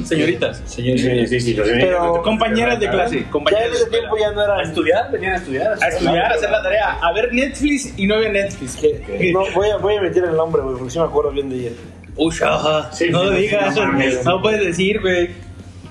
[0.04, 0.62] Señoritas.
[0.64, 1.60] Señores, Sí, sí, sí, sí.
[1.62, 3.16] Pero Compañeras de clase.
[3.16, 4.62] ya en Compañeras de ese tiempo ya no ¿A era...
[4.62, 5.10] estudiar?
[5.12, 5.72] ¿Venían a estudiar?
[5.82, 6.92] A estudiar, a hacer la tarea.
[7.02, 8.76] A ver Netflix y no había Netflix.
[8.76, 11.50] que- No, voy a, voy a meter el nombre, güey, porque sí me acuerdo bien
[11.50, 11.70] de ella.
[12.16, 12.90] Uy, ajá.
[12.92, 13.76] Sí, no sí, lo sí, digas.
[13.76, 14.24] no mames.
[14.24, 15.30] No puedes decir, güey.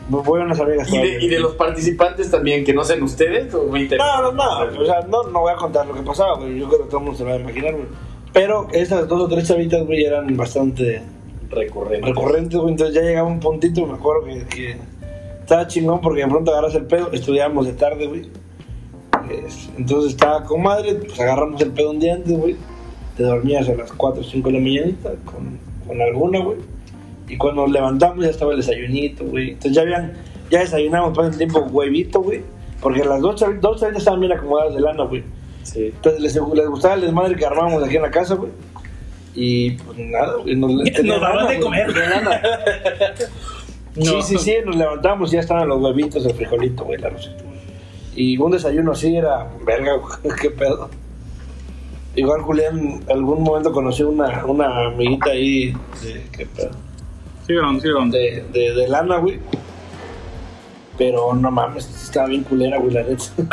[0.10, 3.54] Voy a unas amigas ¿Y de, y de los participantes también, que no sean ustedes?
[3.54, 3.84] ¿O me?
[3.88, 4.82] No, no, no.
[4.82, 6.58] O sea, no, no voy a contar lo que pasaba, güey.
[6.60, 7.86] Yo creo que todo el mundo se lo va a imaginar, güey.
[8.34, 11.02] Pero esas dos o tres chavitas, güey, eran bastante
[11.50, 12.08] Recurrente.
[12.08, 12.72] recurrentes, güey.
[12.72, 14.78] Entonces ya llegaba un puntito, me acuerdo que, que
[15.42, 17.12] estaba chingón porque de pronto agarras el pedo.
[17.12, 18.30] Estudiábamos de tarde, güey.
[19.30, 22.56] Es- Entonces estaba con madre, pues agarramos el pedo un día antes, güey.
[23.18, 26.58] Te dormías a las 4 o 5 de la mañanita con, con alguna, güey.
[27.28, 29.50] Y cuando nos levantamos ya estaba el desayunito, güey.
[29.50, 30.14] Entonces ya habían,
[30.50, 32.42] ya desayunamos por el tiempo huevito, güey.
[32.82, 35.24] Porque las dos chavitas, dos chavitas estaban bien acomodadas de lana, güey.
[35.64, 35.86] Sí.
[35.88, 38.52] Entonces les, les gustaba el desmadre que armábamos aquí en la casa, güey.
[39.36, 40.56] Y pues nada, güey.
[40.56, 40.72] Nos,
[41.04, 41.94] Nos daban de güey, comer.
[41.94, 42.42] de lana.
[43.96, 44.22] No.
[44.22, 47.42] Sí, sí, sí, nos levantamos y ya estaban los huevitos, el frijolito, güey, la rosita.
[47.44, 47.58] güey.
[48.16, 50.88] Y un desayuno así era, verga, güey, qué pedo.
[52.16, 56.70] Igual Julián, algún momento conoció una, una amiguita ahí de, qué pedo,
[57.48, 59.40] Sí, sí, de, de, de lana, güey.
[60.98, 63.24] Pero no mames, estaba bien culera, güey, la neta.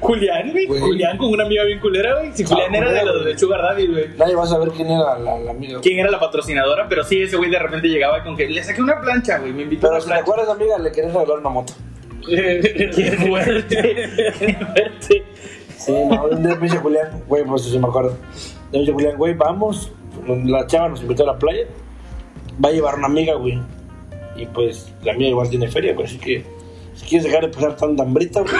[0.00, 0.66] Julián, güey.
[0.66, 2.32] Julián con una amiga bien culera, güey.
[2.34, 4.08] Si Julián Ah, era de los de Sugar Daddy, güey.
[4.18, 5.80] Nadie va a saber quién era la, la amiga.
[5.80, 8.82] quién era la patrocinadora, pero sí, ese güey de repente llegaba con que le saqué
[8.82, 10.30] una plancha, güey, me invitó a Pero una si te plancha.
[10.30, 11.72] acuerdas, amiga, le querés regalar una moto.
[12.26, 13.76] Qué fuerte,
[14.38, 15.24] qué fuerte.
[15.78, 18.16] Sí, no, me dice Julián, güey, pues sí me acuerdo.
[18.72, 19.90] Me dice Julián, güey, vamos.
[20.26, 21.66] La chava nos invitó a la playa.
[22.62, 23.60] Va a llevar una amiga, güey.
[24.36, 26.06] Y pues la amiga igual tiene feria, güey.
[26.06, 26.44] Así que
[26.94, 28.54] si quieres dejar de pasar tanta hambrita, güey.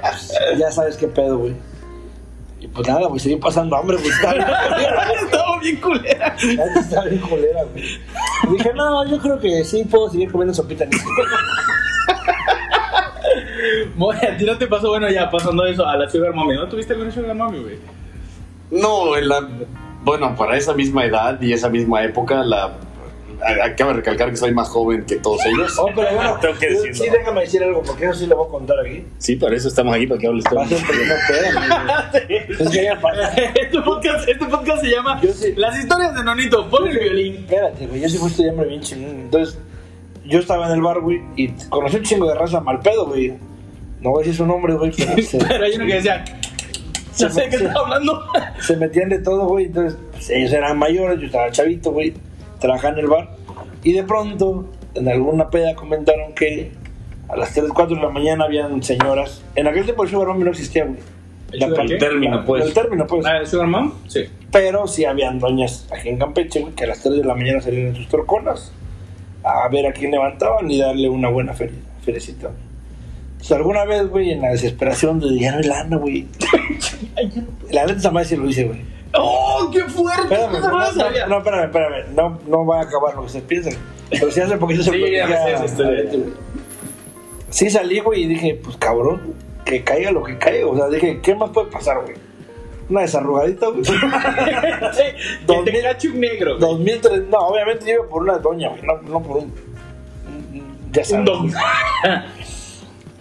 [0.00, 1.54] pues, ya sabes qué pedo, güey.
[2.60, 4.08] Y pues nada, güey, seguí pasando hambre, güey.
[4.08, 6.36] Estaba bien culera, Estaba bien culera.
[6.80, 7.84] Estaba bien culera, güey.
[7.84, 10.86] Y dije, no, yo creo que sí puedo seguir comiendo sopita.
[13.96, 16.56] Moy, a ti no te pasó, bueno, ya pasando eso a la Sugar Mommy.
[16.56, 17.78] ¿No tuviste alguna Sugar Mommy, güey?
[18.70, 19.48] No, en la,
[20.04, 22.64] bueno, para esa misma edad y esa misma época, la,
[23.42, 25.76] a- acabo de recalcar que soy más joven que todos ellos.
[25.78, 26.94] Oh, pero bueno, Tengo que decirlo.
[26.94, 29.04] sí, déjame decir algo, porque eso sí lo voy a contar aquí.
[29.18, 30.44] Sí, para eso estamos aquí, para que hables
[33.02, 33.28] pasa.
[33.54, 35.52] este, podcast, este podcast se llama Yo sí.
[35.56, 36.68] Las historias de Nonito.
[36.68, 37.34] Pon el violín.
[37.36, 39.10] Espérate, güey, yo sí fui estudiante bien chingón.
[39.20, 39.58] Entonces,
[40.24, 43.34] yo estaba en el bar, güey, y conocí un chingo de raza mal pedo, güey.
[44.00, 45.12] No voy a decir su nombre, güey, pero
[45.48, 46.24] Pero hay uno que decía,
[47.18, 48.22] ya sé de qué está hablando.
[48.60, 49.66] se metían de todo, güey.
[49.66, 52.14] Entonces, pues, ellos eran mayores, yo estaba chavito, güey,
[52.60, 53.28] trabajaba en el bar.
[53.82, 56.72] Y de pronto, en alguna peda comentaron que
[57.28, 59.42] a las 3, 4 de la mañana habían señoras.
[59.54, 60.98] En aquel tiempo el Sugar Mommy no existía, güey.
[61.52, 62.64] ¿El La término, pues.
[62.64, 63.24] El término, pues.
[63.26, 63.92] Ah, ¿el Sugar Mom?
[64.08, 64.24] Sí.
[64.50, 67.60] Pero sí habían doñas aquí en Campeche, güey, que a las 3 de la mañana
[67.60, 68.72] salían en sus torconas
[69.44, 72.50] a ver a quién levantaban y darle una buena feria, ferecita.
[73.44, 76.26] Entonces, alguna vez, güey, en la desesperación de ya no hay lana, güey.
[77.70, 78.80] La neta, madre sí lo hice, güey.
[79.12, 80.22] ¡Oh, qué fuerte!
[80.22, 80.78] Espérame, no no,
[81.28, 82.14] no, espérame, espérame.
[82.16, 83.74] No, no va a acabar lo que ustedes piensan.
[84.08, 86.24] Pero sí hace poquito se Sí, ya güey.
[87.50, 89.34] Sí salí, güey, y dije, pues cabrón,
[89.66, 90.66] que caiga lo que caiga.
[90.66, 92.14] O sea, dije, ¿qué más puede pasar, güey?
[92.88, 93.84] Una desarrugadita, güey.
[93.84, 96.56] Sí, que Dos te mil- cache un negro.
[96.58, 99.44] 2003, no, obviamente iba por una doña, güey, no, no por un.
[99.44, 101.18] un- Ya sabes.
[101.18, 101.52] Un don.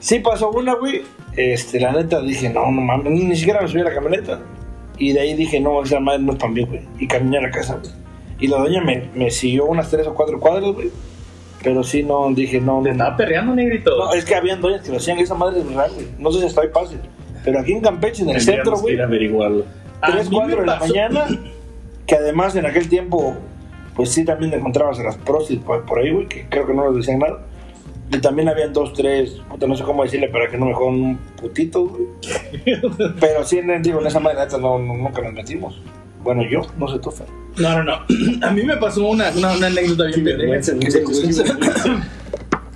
[0.03, 1.01] Sí pasó una, güey.
[1.37, 4.41] Este, la neta dije, no, no mames, ni, siquiera me subí a la camioneta.
[4.97, 6.81] Y de ahí dije, no, esa madre no es para mí, güey.
[6.99, 7.89] Y caminé a la casa, güey.
[8.37, 10.89] Y la doña me, me siguió unas tres o cuatro cuadras, güey.
[11.63, 13.97] Pero sí, no, dije, no, Te estaba perreando, negrito.
[13.97, 16.07] No, es que habían doñas que lo hacían, esa madre es real, güey.
[16.19, 16.97] No sé si hasta ahí pase.
[17.45, 18.99] Pero aquí en Campeche, en el centro, güey.
[18.99, 19.63] averiguarlo.
[20.01, 21.27] A 3, mí me 4 de la mañana,
[22.05, 23.37] que además en aquel tiempo,
[23.95, 26.87] pues sí, también encontrabas a las prosis por, por ahí, güey, que creo que no
[26.87, 27.39] les decían nada.
[28.13, 30.93] Y también habían dos, tres, puta, no sé cómo decirle para que no me jodan
[31.01, 32.03] un putito, güey.
[33.19, 35.81] Pero sí, en- digo, en esa madre neta no, no- nunca nos metimos.
[36.23, 37.27] Bueno, yo, no sé tú, Fer.
[37.57, 37.93] No, no, no.
[38.47, 40.73] A mí me pasó una, una, una anécdota bien pendeja.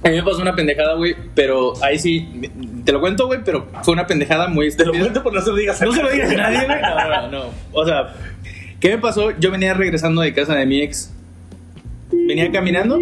[0.04, 2.30] A mí me pasó una pendejada, güey, pero ahí sí,
[2.86, 5.50] te lo cuento, güey, pero fue una pendejada muy Te lo cuento, pero no se
[5.50, 6.82] lo digas a No se lo digas a nadie, güey.
[6.82, 7.46] No, no, no.
[7.74, 8.14] O sea,
[8.80, 9.32] ¿qué me pasó?
[9.38, 11.12] Yo venía regresando de casa de mi ex.
[12.12, 13.00] Venía caminando.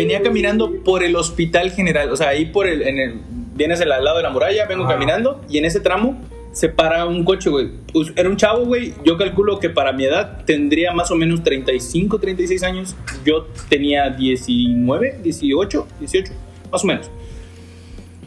[0.00, 2.10] Venía caminando por el hospital general.
[2.10, 2.80] O sea, ahí por el.
[2.80, 3.20] En el
[3.54, 6.18] vienes al lado de la muralla, vengo caminando y en ese tramo
[6.52, 7.68] se para un coche, güey.
[7.92, 8.94] Pues, Era un chavo, güey.
[9.04, 12.96] Yo calculo que para mi edad tendría más o menos 35, 36 años.
[13.26, 16.32] Yo tenía 19, 18, 18,
[16.72, 17.10] más o menos.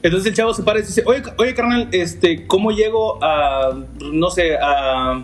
[0.04, 3.76] Entonces el chavo se para y dice, oye, oye carnal, este, ¿cómo llego a,
[4.12, 5.24] no sé, a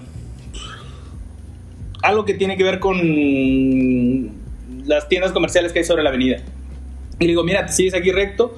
[2.02, 4.39] algo que tiene que ver con
[4.90, 6.38] las tiendas comerciales que hay sobre la avenida?
[7.20, 8.58] Y le digo, mira, te sigues aquí recto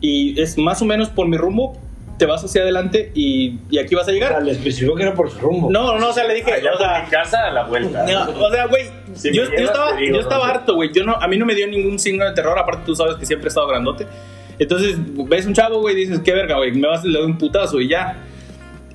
[0.00, 1.76] y es más o menos por mi rumbo,
[2.18, 4.42] te vas hacia adelante y, y aquí vas a O sea, llegar.
[4.42, 5.70] le especificó que era por su rumbo.
[5.70, 8.04] No, no, o sea, le dije, Allá o sea, mi casa a la vuelta.
[8.04, 10.52] no, o sea, güey, Si yo, yo estaba, digo, yo estaba ¿no?
[10.52, 10.92] harto, güey.
[10.92, 13.26] Yo no, a mí no me dio ningún signo de terror, aparte tú sabes que
[13.26, 14.06] siempre he estado grandote.
[14.58, 14.96] Entonces,
[15.28, 17.80] ves un chavo, güey, dices, qué verga, güey, me vas a le doy un putazo
[17.80, 18.16] y ya.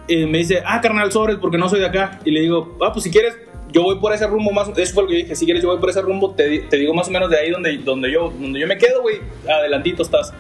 [0.08, 2.20] Y me dice, ah, carnal, sobres, porque no soy de acá.
[2.26, 3.38] Y le digo, ah, pues si quieres,
[3.74, 4.70] yo voy por ese rumbo más.
[4.78, 6.94] Eso fue lo que dije, si quieres, yo voy por ese rumbo, te, te digo
[6.94, 9.18] más o menos de ahí donde, donde, yo, donde yo me quedo, güey.
[9.48, 10.32] Adelantito estás.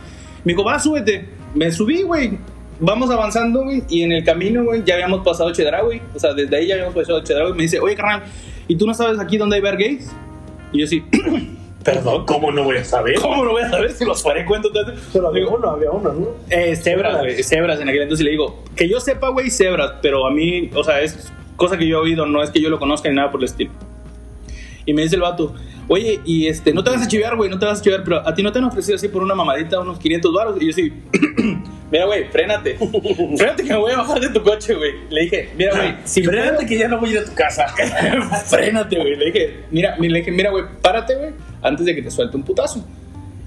[0.43, 1.27] Me dijo, va, súbete.
[1.53, 2.37] Me subí, güey.
[2.79, 3.83] Vamos avanzando, güey.
[3.89, 6.01] Y en el camino, güey, ya habíamos pasado Chedra, güey.
[6.15, 7.55] O sea, desde ahí ya habíamos pasado Chedra, güey.
[7.55, 8.23] Me dice, oye, carnal,
[8.67, 10.11] ¿y tú no sabes aquí dónde hay bar gays?
[10.71, 11.03] Y yo sí,
[11.83, 13.15] Perdón, ¿cómo no voy a saber?
[13.19, 14.69] ¿cómo lo voy a saber si los paré cuento?
[15.11, 16.27] Solo había uno, había uno, ¿no?
[16.49, 17.19] eh, Cebras.
[17.19, 18.21] güey, cebras en aquel entonces.
[18.21, 21.77] Y le digo, que yo sepa, güey, cebras, pero a mí, o sea, es cosa
[21.77, 23.71] que yo he oído, no es que yo lo conozca ni nada por el estilo.
[24.85, 25.55] Y me dice el vato,
[25.87, 28.27] oye, y este, no te vas a chivear, güey, no te vas a chivear, pero
[28.27, 30.61] a ti no te han ofrecido así por una mamadita unos 500 baros.
[30.61, 30.93] Y yo sí,
[31.91, 32.77] mira, güey, frénate,
[33.37, 34.93] frénate que me voy a bajar de tu coche, güey.
[35.09, 37.67] Le dije, mira, güey, si Frénate que ya no voy a ir a tu casa.
[38.45, 39.15] Frénate, güey.
[39.15, 42.43] Le dije, mira, le dije, mira, güey, párate, güey, antes de que te suelte un
[42.43, 42.85] putazo.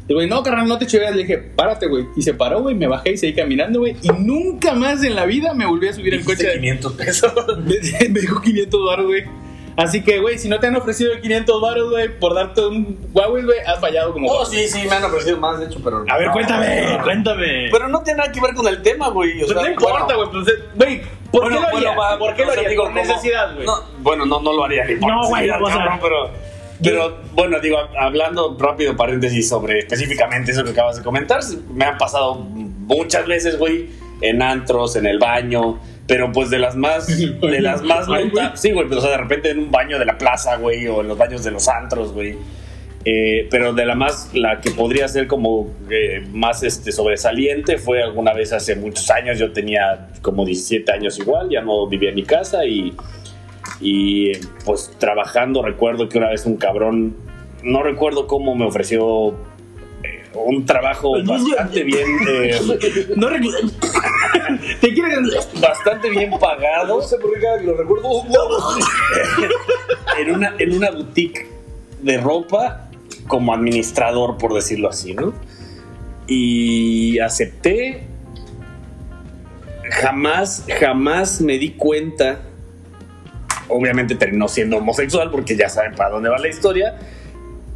[0.09, 1.15] Y güey, no, carnal, no te chiveas.
[1.15, 2.07] Le dije, párate, güey.
[2.17, 3.97] Y se paró, güey, me bajé y seguí caminando, güey.
[4.03, 6.61] Y nunca más en la vida me volví a subir Dijiste coche.
[6.61, 7.33] 500 pesos.
[7.59, 9.25] Me, me dijo 500 baros, güey.
[9.77, 13.45] Así que, güey, si no te han ofrecido 500 baros, güey, por darte un Huawei,
[13.45, 14.27] güey, has fallado como...
[14.31, 16.03] Oh, sí, sí, me han ofrecido más, de hecho, pero.
[16.09, 16.33] A ver, no.
[16.33, 17.69] cuéntame, cuéntame.
[17.71, 19.43] Pero no tiene nada que ver con el tema, güey.
[19.43, 21.99] O sea, no importa, bueno, güey, pues, eh, güey, ¿por bueno, qué lo bueno, haría?
[21.99, 22.69] va, ¿Por qué lo haría?
[22.71, 23.67] digo, Por como- necesidad, güey.
[23.67, 26.31] No, bueno, no, no lo haría ni por No, güey, necesidad, o sea, cabrón, pero,
[26.83, 31.41] pero bueno, digo, hablando rápido paréntesis sobre específicamente eso que acabas de comentar,
[31.73, 36.77] me han pasado muchas veces, güey, en antros, en el baño, pero pues de las
[36.77, 37.07] más,
[37.41, 38.07] de las más
[38.55, 41.01] sí, güey, pero o sea, de repente en un baño de la plaza, güey, o
[41.01, 42.37] en los baños de los antros, güey.
[43.09, 48.03] Eh, pero de la más, la que podría ser como eh, más este, sobresaliente fue
[48.03, 52.17] alguna vez hace muchos años, yo tenía como 17 años igual, ya no vivía en
[52.17, 52.93] mi casa y,
[53.81, 54.33] y
[54.65, 57.17] pues trabajando recuerdo que una vez un cabrón,
[57.63, 59.35] no recuerdo cómo me ofreció
[60.03, 62.59] eh, un trabajo bastante bien, eh,
[63.17, 63.69] No recuerdo.
[64.81, 65.09] Te quiero
[65.61, 68.25] bastante bien pagado No sé por qué cada que lo recuerdo.
[70.19, 71.47] en una, en una boutique
[72.03, 72.89] de ropa
[73.27, 75.35] como administrador, por decirlo así, ¿no?
[76.27, 78.07] Y acepté.
[79.91, 82.41] Jamás, jamás me di cuenta.
[83.69, 86.97] Obviamente terminó siendo homosexual porque ya saben para dónde va la historia.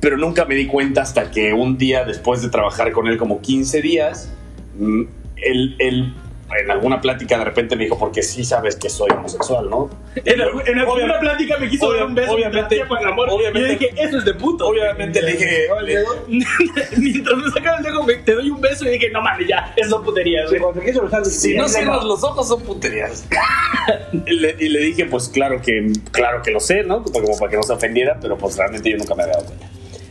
[0.01, 3.41] Pero nunca me di cuenta hasta que un día, después de trabajar con él como
[3.41, 4.33] 15 días,
[4.79, 5.03] mm,
[5.37, 6.15] él
[6.59, 9.91] en alguna plática de repente me dijo, porque sí sabes que soy homosexual, ¿no?
[10.17, 13.29] En, en alguna plática me quiso dar un beso obviamente- amor.
[13.31, 14.67] obviamente- y yo dije, eso es de puto.
[14.67, 15.67] Obviamente le dije,
[16.97, 19.73] mientras me sacaba el dedo, me- te doy un beso y dije, no mames, ya,
[19.77, 20.43] es no putería.
[20.43, 20.61] Sí, güey.
[20.61, 23.27] cuando te quiso besar, si no cierras los ojos son puterías.
[24.27, 27.03] y, le, y le dije, pues claro que, claro que lo sé, ¿no?
[27.03, 29.47] Como, como para que no se ofendiera, pero pues realmente yo nunca me había dado
[29.47, 29.67] cuenta.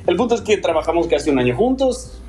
[0.09, 2.19] El punto es que trabajamos casi un año juntos.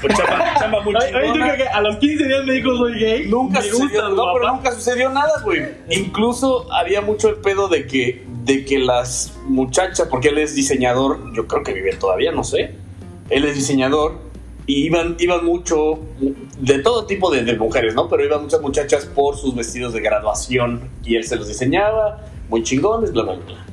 [0.00, 3.28] pues, chamba, chamba muy a los 15 días me dijo, soy gay.
[3.28, 5.62] Nunca me sucedió, no, pero nunca sucedió nada, güey.
[5.90, 11.32] Incluso había mucho el pedo de que, de que las muchachas, porque él es diseñador,
[11.32, 12.74] yo creo que vive todavía, no sé.
[13.28, 14.18] Él es diseñador
[14.66, 16.00] y iban, iban mucho
[16.58, 18.08] de todo tipo de, de mujeres, ¿no?
[18.08, 22.64] Pero iban muchas muchachas por sus vestidos de graduación y él se los diseñaba, muy
[22.64, 23.66] chingones, bla, bla, bla.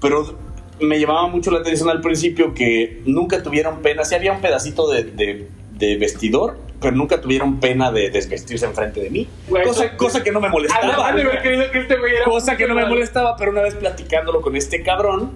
[0.00, 0.38] Pero
[0.80, 4.04] me llamaba mucho la atención al principio que nunca tuvieron pena.
[4.04, 9.00] Sí había un pedacito de, de- de vestidor, pero nunca tuvieron pena de desvestirse enfrente
[9.00, 9.28] de mí.
[9.48, 11.12] Güey, cosa, tú- cosa que no me molestaba.
[11.42, 12.24] Creído que este güey era.
[12.24, 15.32] Cosa que no me molestaba, pero una vez platicándolo con este cabrón,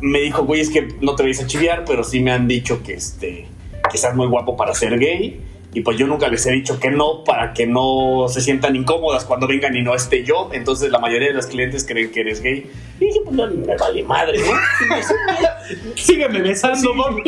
[0.00, 2.82] me dijo, güey, es que no te vais a chiviar, pero sí me han dicho
[2.82, 3.46] que, este,
[3.90, 5.40] que estás muy guapo para ser gay.
[5.74, 9.24] Y pues yo nunca les he dicho que no, para que no se sientan incómodas
[9.26, 10.48] cuando vengan y no esté yo.
[10.52, 12.70] Entonces la mayoría de los clientes creen que eres gay.
[12.98, 14.52] Y dije, pues no, me vale madre, ¿no?
[15.94, 17.22] Sígueme besando, mami.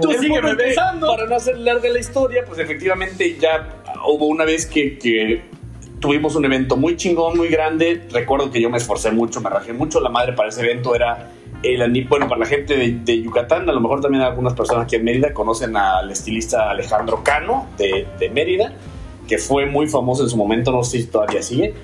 [0.00, 1.08] Tú sígueme besando.
[1.08, 5.42] Para no hacer larga la historia, pues efectivamente ya hubo una vez que, que
[5.98, 8.02] tuvimos un evento muy chingón, muy grande.
[8.12, 10.94] Recuerdo que yo me esforcé mucho, me rajé mucho la madre para ese evento.
[10.94, 11.32] Era
[11.62, 14.96] el bueno, para la gente de, de Yucatán, a lo mejor también algunas personas aquí
[14.96, 18.72] en Mérida conocen al estilista Alejandro Cano de, de Mérida,
[19.28, 21.74] que fue muy famoso en su momento, no sé si todavía sigue.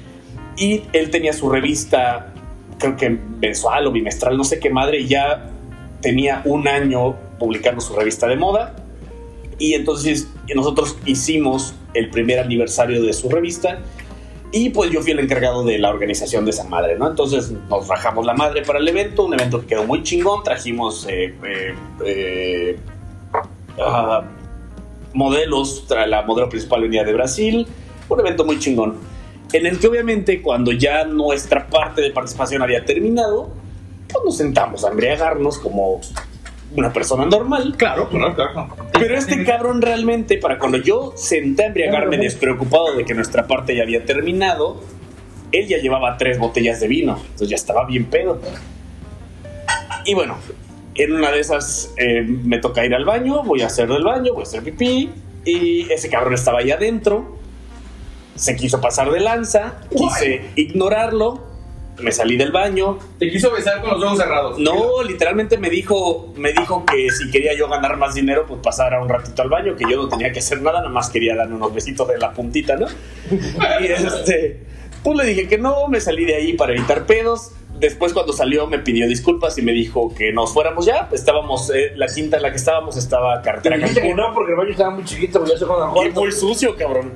[0.57, 2.33] Y él tenía su revista,
[2.79, 5.51] creo que mensual o bimestral, no sé qué madre, y ya
[6.01, 8.77] tenía un año publicando su revista de moda.
[9.59, 13.81] Y entonces nosotros hicimos el primer aniversario de su revista.
[14.53, 17.09] Y pues yo fui el encargado de la organización de esa madre, ¿no?
[17.09, 20.42] Entonces nos rajamos la madre para el evento, un evento que quedó muy chingón.
[20.44, 21.74] Trajimos eh, eh,
[22.05, 22.78] eh,
[23.80, 24.22] ah,
[25.12, 27.66] modelos, tra- la modelo principal venía de Brasil,
[28.09, 28.94] un evento muy chingón.
[29.53, 33.51] En el que obviamente cuando ya nuestra parte de participación había terminado,
[34.11, 36.01] pues nos sentamos a embriagarnos como
[36.74, 37.74] una persona normal.
[37.76, 38.68] Claro, claro, claro.
[38.92, 43.76] Pero este cabrón realmente, para cuando yo senté a embriagarme despreocupado de que nuestra parte
[43.76, 44.80] ya había terminado,
[45.52, 48.40] él ya llevaba tres botellas de vino, entonces ya estaba bien pedo.
[50.04, 50.36] Y bueno,
[50.94, 54.32] en una de esas eh, me toca ir al baño, voy a hacer del baño,
[54.32, 55.10] voy a hacer pipí,
[55.44, 57.36] y ese cabrón estaba ahí adentro,
[58.34, 61.45] se quiso pasar de lanza, quise ignorarlo,
[62.01, 64.59] me salí del baño, Te quiso besar con los ojos cerrados.
[64.59, 69.01] no, literalmente me dijo, me dijo que si quería yo ganar más dinero, pues pasara
[69.01, 71.57] un ratito al baño, que yo no tenía que hacer nada, nada más quería darme
[71.57, 72.86] unos besitos de la puntita, ¿no?
[73.80, 74.62] Y este,
[75.03, 77.53] pues le dije que no, me salí de ahí para evitar pedos.
[77.78, 81.09] Después cuando salió me pidió disculpas y me dijo que nos fuéramos ya.
[81.12, 84.59] Estábamos, eh, la quinta en la que estábamos estaba carretera Dijiste que no, porque el
[84.59, 87.12] baño estaba muy chiquito, ya se Y muy sucio, cabrón.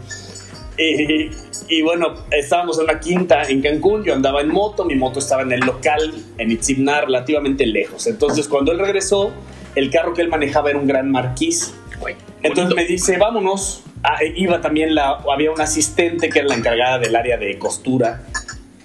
[0.78, 1.30] Y,
[1.68, 5.42] y bueno, estábamos en una quinta en Cancún, yo andaba en moto, mi moto estaba
[5.42, 8.06] en el local, en Itzimnar, relativamente lejos.
[8.06, 9.30] Entonces, cuando él regresó,
[9.74, 11.74] el carro que él manejaba era un gran marquís.
[12.42, 13.82] Entonces me dice, vámonos.
[14.02, 17.58] Ah, eh, iba también la, había una asistente que era la encargada del área de
[17.58, 18.22] costura.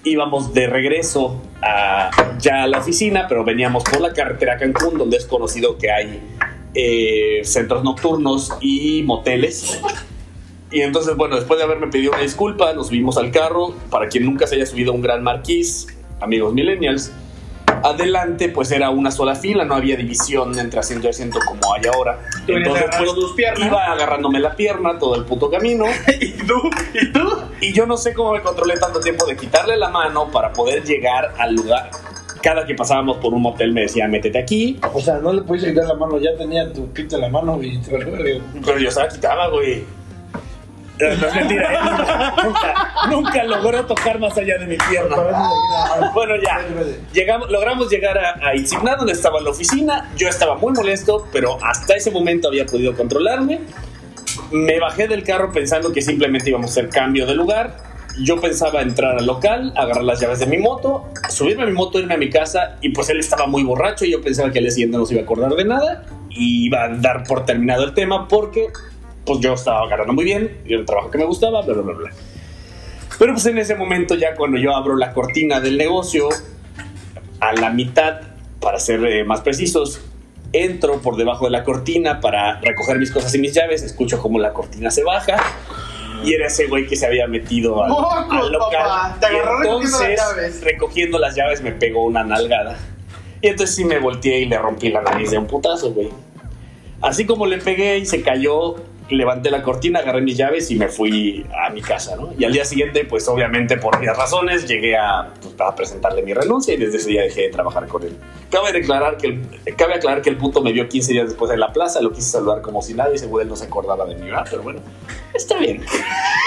[0.04, 4.98] Íbamos de regreso a, ya a la oficina, pero veníamos por la carretera a Cancún,
[4.98, 6.20] donde es conocido que hay
[6.74, 9.80] eh, centros nocturnos y moteles.
[10.70, 13.74] Y entonces, bueno, después de haberme pedido una disculpa, nos subimos al carro.
[13.90, 15.86] Para quien nunca se haya subido a un gran marquís,
[16.20, 17.12] amigos millennials,
[17.82, 21.82] adelante pues era una sola fila, no había división entre asiento y asiento como hay
[21.92, 22.18] ahora.
[22.46, 23.66] Tú venías agarrando tus piernas.
[23.66, 25.84] iba agarrándome la pierna todo el puto camino.
[26.20, 26.54] ¿Y tú?
[26.94, 27.28] ¿Y tú?
[27.60, 30.84] Y yo no sé cómo me controlé tanto tiempo de quitarle la mano para poder
[30.84, 31.90] llegar al lugar.
[32.42, 34.78] Cada que pasábamos por un motel me decía, métete aquí.
[34.92, 37.60] O sea, no le pudiste quitar la mano, ya tenía tu kit en la mano
[37.62, 38.12] y te lo
[38.64, 39.84] Pero yo se la quitaba, güey.
[40.98, 42.42] No, no es mentira, ¿eh?
[42.44, 45.16] nunca, nunca logró tocar más allá de mi pierna.
[46.14, 46.60] Bueno, ya.
[47.12, 50.10] Llegamos, logramos llegar a, a Itzimná, donde estaba la oficina.
[50.16, 53.60] Yo estaba muy molesto, pero hasta ese momento había podido controlarme.
[54.50, 57.76] Me bajé del carro pensando que simplemente íbamos a hacer cambio de lugar.
[58.18, 61.98] Yo pensaba entrar al local, agarrar las llaves de mi moto, subirme a mi moto,
[61.98, 62.76] irme a mi casa.
[62.80, 65.14] Y pues él estaba muy borracho y yo pensaba que al día siguiente no se
[65.14, 66.04] iba a acordar de nada.
[66.30, 68.68] Y iba a dar por terminado el tema porque
[69.26, 71.94] pues yo estaba ganando muy bien, y el trabajo que me gustaba, bla, bla, bla,
[71.94, 72.10] bla.
[73.18, 76.28] Pero pues en ese momento ya cuando yo abro la cortina del negocio,
[77.40, 78.20] a la mitad,
[78.60, 80.00] para ser eh, más precisos,
[80.52, 84.38] entro por debajo de la cortina para recoger mis cosas y mis llaves, escucho como
[84.38, 85.36] la cortina se baja
[86.24, 88.70] y era ese güey que se había metido al, ¡Mocos, al local.
[88.72, 89.16] papá!
[89.20, 90.62] Te Y las entonces, llaves.
[90.62, 92.78] recogiendo las llaves me pegó una nalgada.
[93.42, 96.08] Y entonces sí me volteé y le rompí la nariz de un putazo, güey.
[97.02, 98.76] Así como le pegué y se cayó,
[99.10, 102.30] levanté la cortina, agarré mis llaves y me fui a mi casa, ¿no?
[102.38, 106.34] Y al día siguiente, pues obviamente por varias razones, llegué a, pues, a presentarle mi
[106.34, 108.16] renuncia y desde ese día dejé de trabajar con él.
[108.50, 109.42] Cabe, declarar que el,
[109.76, 112.30] cabe aclarar que el puto me vio 15 días después en la plaza, lo quise
[112.30, 114.46] saludar como si nadie, ese güey no se acordaba de mí, ¿verdad?
[114.50, 114.80] Pero bueno,
[115.34, 115.82] está bien.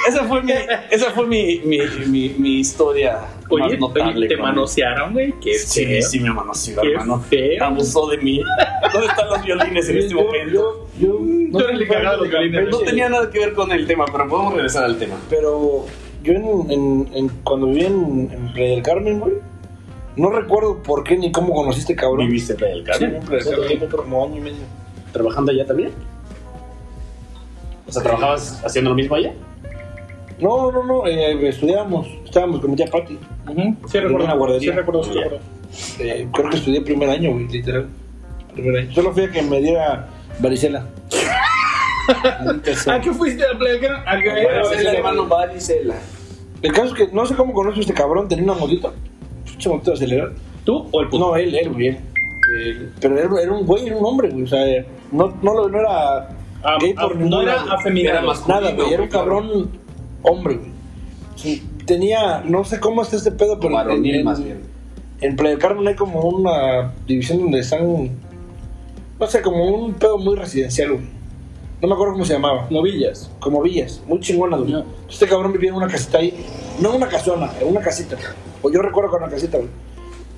[0.08, 0.54] Esa fue mi,
[0.92, 4.18] esa fue mi, mi, mi, mi historia Oye, más notable.
[4.18, 5.34] oye, te manosearon, güey.
[5.42, 6.02] Qué Sí, feo.
[6.02, 7.20] sí me manoseó, Qué hermano.
[7.22, 7.64] feo.
[7.64, 8.42] Abusó de mí.
[8.94, 10.88] ¿Dónde están los violines en este momento?
[11.00, 11.18] Yo, yo,
[11.52, 12.70] Tú eres el encargado de los violines.
[12.70, 15.16] No tenía nada que ver con el tema, pero podemos regresar al tema.
[15.30, 15.86] Pero
[16.24, 19.34] yo en, en- en- cuando viví en, en Playa del Carmen, güey,
[20.16, 22.28] no recuerdo por qué ni cómo conociste cabrón.
[22.28, 23.16] ¿Viviste en el Sí, Carmen?
[23.16, 24.58] en Playa del Carmen, tiempo, como año y medio.
[25.14, 25.92] ¿Trabajando allá también?
[27.88, 29.34] O sea, ¿trabajabas haciendo lo mismo allá?
[30.40, 33.18] No, no, no, eh, estudiábamos, estábamos con mi tía Pati.
[33.88, 34.26] Sí, recuerdo.
[34.26, 34.72] una guardería.
[34.72, 35.40] Sí, recuerdo, sí, recuerdo.
[36.00, 37.88] Eh, creo que estudié primer año, güey, literal.
[38.94, 40.08] Solo fui a que me diera
[40.40, 40.86] varicela.
[42.88, 44.02] ¿A qué fuiste a Playa del Carmen?
[44.08, 45.96] ¿A qué- Bueno, es el hermano Varicela.
[46.62, 48.94] El caso es que no sé cómo conozco a este cabrón, tenía una motito.
[49.46, 49.94] Pinche motito.
[50.66, 51.20] ¿Tú o el puto?
[51.30, 51.88] No, él, él, güey.
[51.88, 51.98] él.
[52.58, 52.94] Él.
[53.00, 54.44] Pero él era un güey, era un hombre, güey.
[54.44, 54.66] O sea,
[55.12, 56.30] no, no, lo- no era
[56.62, 57.74] Ah, gay ah, por no ningún era lado.
[57.74, 58.18] afeminado.
[58.18, 58.88] Era masculino, Nada, güey.
[58.94, 59.70] Era un güey, cabrón
[60.24, 60.72] hombre, güey.
[61.36, 63.76] Sí, tenía, no sé cómo está este pedo, pero.
[63.76, 64.62] Varonil en- más bien.
[65.22, 68.10] en Playa del Carmen hay como una división donde están,
[69.20, 71.06] no sé, como un pedo muy residencial, güey.
[71.82, 72.66] No me acuerdo cómo se llamaba.
[72.68, 73.32] Como villas.
[73.40, 74.72] Como villas, muy chingona, güey.
[74.72, 74.84] Ya.
[75.10, 76.46] Este cabrón vivía en una casita ahí.
[76.80, 78.18] No en una casona, en una casita.
[78.62, 79.70] O yo recuerdo con una casita, güey.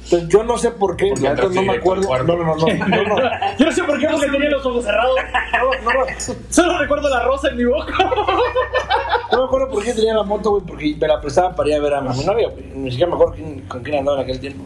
[0.03, 2.07] Entonces yo no sé por qué, la no me acuerdo.
[2.23, 3.17] No, no, no, no, no, no.
[3.57, 5.15] Yo no sé por qué porque tenía los ojos cerrados.
[5.53, 6.05] No, no, no.
[6.49, 7.93] Solo recuerdo la rosa en mi boca.
[9.31, 11.75] No me acuerdo por qué tenía la moto, güey, porque me la prestaba para ir
[11.75, 12.65] a ver a mi novia, güey.
[12.75, 14.63] Ni siquiera me acuerdo quién- con quién andaba en aquel tiempo.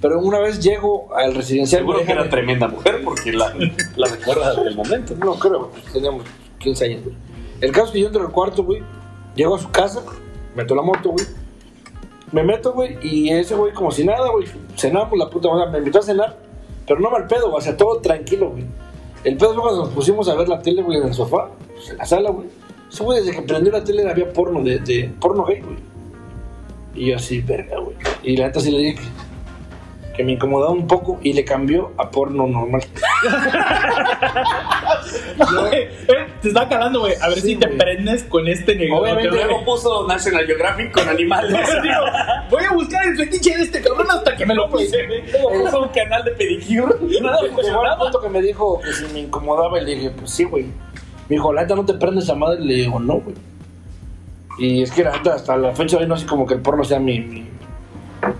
[0.00, 1.80] Pero una vez llego al residencial.
[1.80, 3.52] Seguro que era tremenda mujer porque la,
[3.96, 5.14] la recuerdas del momento.
[5.16, 6.24] No creo, teníamos
[6.58, 7.16] 15 años, güey.
[7.60, 8.82] El caso es que yo entro al cuarto, güey.
[9.34, 10.02] Llego a su casa,
[10.54, 11.26] meto la moto, güey.
[12.30, 14.46] Me meto, güey, y ese güey, como si nada, güey.
[14.76, 15.70] Cenamos, la puta madre.
[15.70, 16.36] Me invitó a cenar,
[16.86, 17.58] pero no mal pedo, güey.
[17.58, 18.64] O sea, todo tranquilo, güey.
[19.24, 21.90] El pedo fue cuando nos pusimos a ver la tele, güey, en el sofá, pues,
[21.90, 22.48] en la sala, güey.
[22.90, 25.76] Ese güey, desde que prendió la tele, había porno, de, de porno gay, güey.
[26.94, 27.96] Y yo así, verga, güey.
[28.22, 29.02] Y la neta sí le dije que,
[30.18, 32.82] que me incomodaba un poco y le cambió a porno normal.
[35.72, 35.88] Eh,
[36.42, 37.14] Te está calando, güey.
[37.22, 39.02] A ver Sí, si te prendes con este negocio.
[39.14, 41.52] Obviamente luego puso National Geographic con animales.
[41.82, 41.94] Digo,
[42.50, 45.06] Voy a buscar el fetiche de este cabrón hasta que me lo puse.
[45.06, 46.94] Luego puso un canal de pedicure.
[47.22, 50.30] Nada Llegó al punto que me dijo que si me incomodaba y le dije, pues
[50.32, 50.64] sí, güey.
[50.64, 52.60] Me dijo, la neta no te prendes esa madre.
[52.60, 53.36] Le digo, no, güey.
[54.58, 56.60] Y es que la neta, hasta la fecha de hoy no sé como que el
[56.60, 57.48] porno sea mi, mi,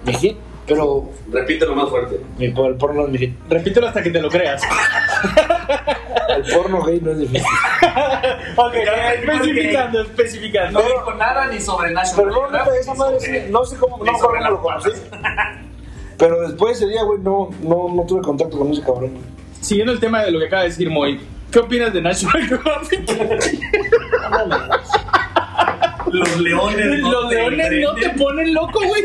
[0.05, 0.37] mi hit,
[0.69, 2.21] pero Repítelo más fuerte.
[2.37, 3.37] mi, el porno no es hit.
[3.49, 4.63] Repítelo hasta que te lo creas.
[6.29, 7.47] El porno gay no es difícil.
[8.57, 10.81] Ok, especificando, especificando.
[10.81, 14.13] No dijo nada ni sobre National Pero no, esa madre sí, no sé cómo, no
[14.13, 14.91] cómo lo conocí.
[16.19, 19.13] Pero después de ese día, güey, no, no, no tuve contacto con ese cabrón.
[19.61, 21.21] Siguiendo el tema de lo que acaba de decir Moy,
[21.53, 23.09] ¿qué opinas de National Geographic?
[26.13, 26.99] Los leones.
[27.01, 29.03] no Los te leones no te ponen loco, güey.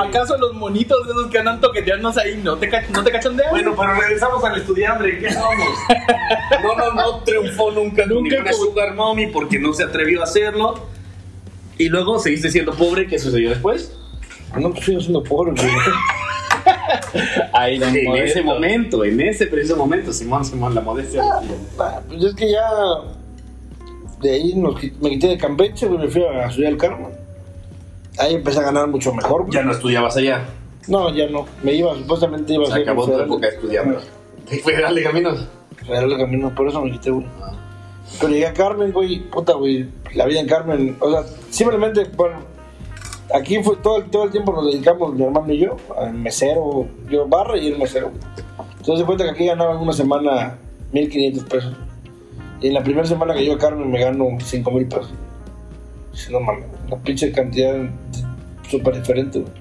[0.00, 3.50] ¿Acaso los monitos de esos que andan toqueteándonos ahí no te, no te cachondean?
[3.50, 5.18] Bueno, pero regresamos al estudiante.
[5.18, 5.68] ¿Qué somos?
[6.62, 10.86] No, no, no triunfó nunca, Nunca como- Sugar Mommy porque no se atrevió a hacerlo.
[11.78, 13.06] Y luego seguiste siendo pobre.
[13.06, 13.96] ¿Qué sucedió después?
[14.58, 15.68] No, pues sigo siendo pobre, güey.
[17.52, 18.14] Ahí, En Modesto.
[18.14, 21.22] ese momento, en ese preciso momento, Simón, Simón, la modestia.
[21.78, 22.62] Ah, Pues es que ya
[24.22, 27.08] de ahí nos me quité de Campeche, güey, me fui a Ciudad del Carmen.
[28.18, 29.42] Ahí empecé a ganar mucho mejor.
[29.42, 29.52] güey.
[29.54, 30.44] Ya no estudiabas allá.
[30.88, 31.46] No, ya no.
[31.62, 33.26] Me iba, supuestamente iba a Se ser acabó tu federal.
[33.26, 34.00] época estudiando.
[34.64, 35.48] Federal de Caminos.
[35.86, 37.26] Federal de Camino, por eso me quité, güey.
[38.20, 42.40] Pero llegué a Carmen, güey, puta, güey, la vida en Carmen, o sea, simplemente, bueno,
[43.34, 46.86] aquí fue todo el, todo el tiempo nos dedicamos, mi hermano y yo, al mesero,
[47.08, 48.20] yo barra y el mesero, güey.
[48.78, 50.58] Entonces se cuenta que aquí ganaba en una semana
[50.92, 51.74] 1.500 pesos.
[52.62, 55.10] Y en la primera semana que llego a Carmen me gano 5.000 pesos.
[56.12, 57.74] Dice, no mames, una pinche cantidad
[58.68, 59.52] súper diferente, güey.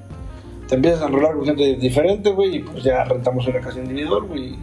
[0.68, 4.24] Te empiezas a enrolar con gente diferente, güey, y pues ya rentamos una casa individual,
[4.24, 4.50] güey.
[4.50, 4.60] y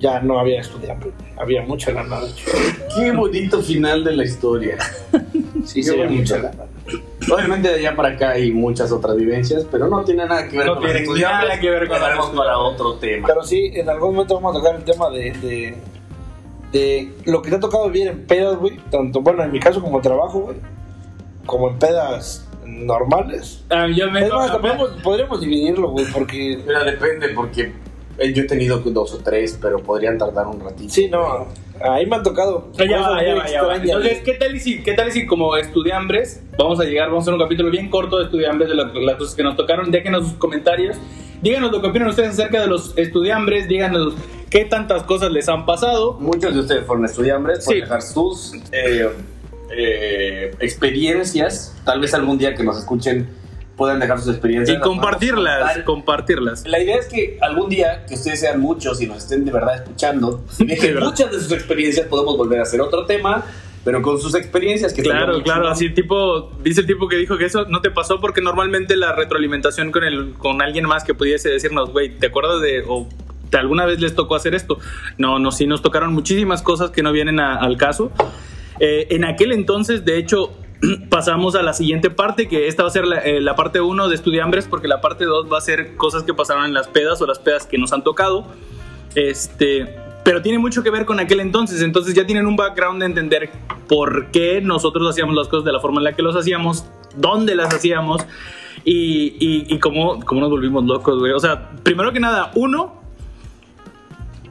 [0.00, 1.32] Ya no había estudiantes, güey.
[1.36, 2.50] había mucha lana, de hecho.
[2.96, 4.76] Qué bonito final de la historia.
[5.64, 6.64] Sí, sí, había mucha lana.
[7.30, 10.66] Obviamente de allá para acá hay muchas otras vivencias, pero no tiene nada que ver
[10.66, 11.98] No con tiene nada que ver con
[12.36, 13.26] para otro tema.
[13.26, 15.74] Pero sí, en algún momento vamos a tocar el tema de, de,
[16.72, 18.76] de lo que te ha tocado vivir en pedas, güey.
[18.90, 20.56] Tanto, bueno, en mi caso como trabajo, güey.
[21.46, 23.64] Como en pedas normales.
[23.70, 24.50] Ah, yo me Es más,
[25.02, 26.60] podríamos dividirlo, güey, porque...
[26.66, 27.72] Mira, depende, porque
[28.18, 30.90] eh, yo he tenido dos o tres, pero podrían tardar un ratito.
[30.92, 31.46] Sí, no,
[31.80, 33.76] ahí me han tocado Ya va, ya va, ya va.
[33.76, 37.22] Entonces, ¿qué tal, y si, ¿qué tal y si como estudiambres vamos a llegar, vamos
[37.22, 39.90] a hacer un capítulo bien corto de estudiambres de la- las cosas que nos tocaron?
[39.90, 40.96] Déjenos sus comentarios.
[41.40, 43.68] Díganos lo que opinan ustedes acerca de los estudiambres.
[43.68, 44.14] Díganos
[44.50, 46.14] qué tantas cosas les han pasado.
[46.20, 47.80] Muchos de ustedes fueron estudiantes, Sí.
[47.80, 49.08] dejar sus eh,
[49.70, 51.76] eh, experiencias.
[51.84, 53.28] Tal vez algún día que nos escuchen
[53.76, 54.76] puedan dejar sus experiencias.
[54.76, 56.66] Y compartirlas, compartirlas.
[56.66, 59.76] La idea es que algún día que ustedes sean muchos y nos estén de verdad
[59.76, 63.44] escuchando, y dejen muchas de sus experiencias, podemos volver a hacer otro tema,
[63.84, 67.44] pero con sus experiencias que Claro, claro, así tipo, dice el tipo que dijo que
[67.44, 71.48] eso no te pasó porque normalmente la retroalimentación con el, con alguien más que pudiese
[71.48, 73.08] decirnos, güey, ¿te acuerdas de o
[73.56, 74.78] alguna vez les tocó hacer esto?
[75.16, 78.12] No, no, sí nos tocaron muchísimas cosas que no vienen al caso.
[78.80, 80.52] Eh, en aquel entonces, de hecho,
[81.08, 84.14] pasamos a la siguiente parte, que esta va a ser la, eh, parte 1 de
[84.14, 87.26] Estudiambres, porque la parte 2 va a ser cosas que pasaron en las pedas o
[87.26, 88.46] las pedas que nos han tocado.
[89.14, 93.06] Este, pero tiene mucho que ver con aquel entonces, entonces ya tienen un background de
[93.06, 93.50] entender
[93.88, 96.84] por qué nosotros hacíamos las cosas de la forma en la que los hacíamos,
[97.16, 98.26] dónde las hacíamos
[98.84, 101.32] y, y, y cómo, cómo nos volvimos locos, güey.
[101.32, 102.98] O sea, primero que nada, uno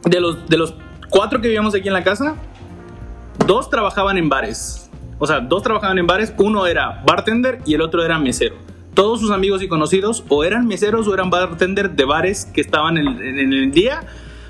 [0.05, 0.73] de los, de los
[1.09, 2.35] cuatro que vivíamos aquí en la casa,
[3.45, 4.89] dos trabajaban en bares.
[5.19, 8.55] O sea, dos trabajaban en bares, uno era bartender y el otro era mesero.
[8.93, 12.97] todos sus amigos y conocidos o eran meseros o eran bartender de bares que estaban
[12.97, 14.01] en, en el día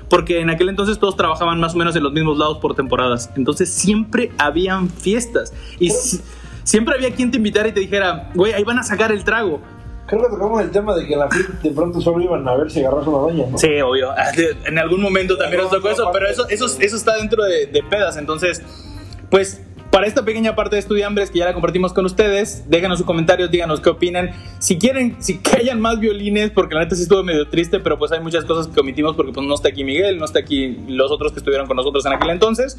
[0.08, 3.30] porque en aquel entonces todos trabajaban más o menos en los mismos lados por temporadas.
[3.36, 6.20] Entonces siempre habían fiestas y si-
[6.64, 9.60] siempre había quien te invitara y te dijera, güey, ahí van a sacar el trago.
[10.08, 12.56] Creo que tocamos el tema de que en la fiesta de pronto solo iban a
[12.56, 13.58] ver si agarras una doña, ¿no?
[13.58, 14.10] Sí, obvio.
[14.66, 17.82] En algún momento también nos tocó eso, pero eso, eso, eso está dentro de, de
[17.82, 18.16] pedas.
[18.16, 18.62] Entonces,
[19.30, 23.06] pues para esta pequeña parte de Estudiambres que ya la compartimos con ustedes, déjanos sus
[23.06, 24.30] comentarios, díganos qué opinan.
[24.58, 27.98] Si quieren, si que hayan más violines, porque la neta sí estuvo medio triste, pero
[27.98, 30.76] pues hay muchas cosas que omitimos porque pues no está aquí Miguel, no está aquí
[30.88, 32.78] los otros que estuvieron con nosotros en aquel entonces,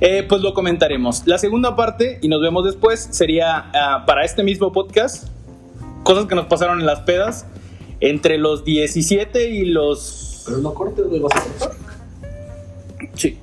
[0.00, 1.22] eh, pues lo comentaremos.
[1.26, 5.28] La segunda parte, y nos vemos después, sería ah, para este mismo podcast,
[6.08, 7.44] cosas que nos pasaron en las pedas
[8.00, 11.70] entre los 17 y los Pero no cortes, güey, vas a cortar.
[13.14, 13.38] Sí.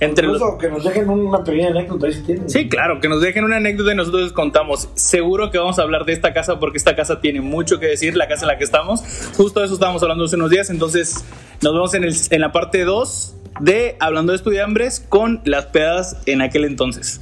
[0.00, 0.36] Entre los...
[0.36, 2.48] Incluso que nos dejen una pequeña anécdota si tienen.
[2.50, 4.88] Sí, claro, que nos dejen una anécdota y nosotros les contamos.
[4.94, 8.16] Seguro que vamos a hablar de esta casa porque esta casa tiene mucho que decir,
[8.16, 9.02] la casa en la que estamos.
[9.36, 11.24] Justo de eso estábamos hablando hace unos días, entonces
[11.62, 16.16] nos vemos en, el- en la parte 2 de Hablando de Estudiambres con las pedas
[16.26, 17.20] en aquel entonces.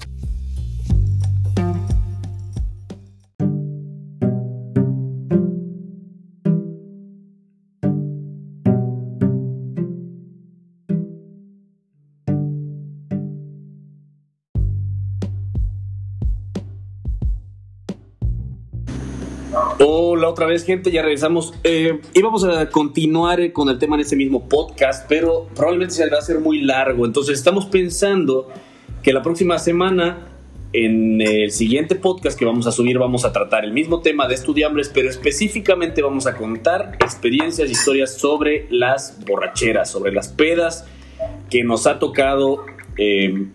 [20.33, 21.55] Otra vez gente, ya regresamos.
[21.63, 26.17] Eh, íbamos a continuar con el tema en ese mismo podcast, pero probablemente se va
[26.17, 27.07] a hacer muy largo.
[27.07, 28.49] Entonces estamos pensando
[29.03, 30.29] que la próxima semana,
[30.73, 34.35] en el siguiente podcast que vamos a subir, vamos a tratar el mismo tema de
[34.35, 40.87] estudiambres, pero específicamente vamos a contar experiencias, historias sobre las borracheras, sobre las pedas
[41.51, 42.65] que nos ha tocado
[42.97, 43.47] eh,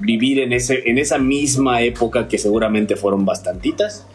[0.00, 4.06] vivir en, ese, en esa misma época que seguramente fueron bastantitas.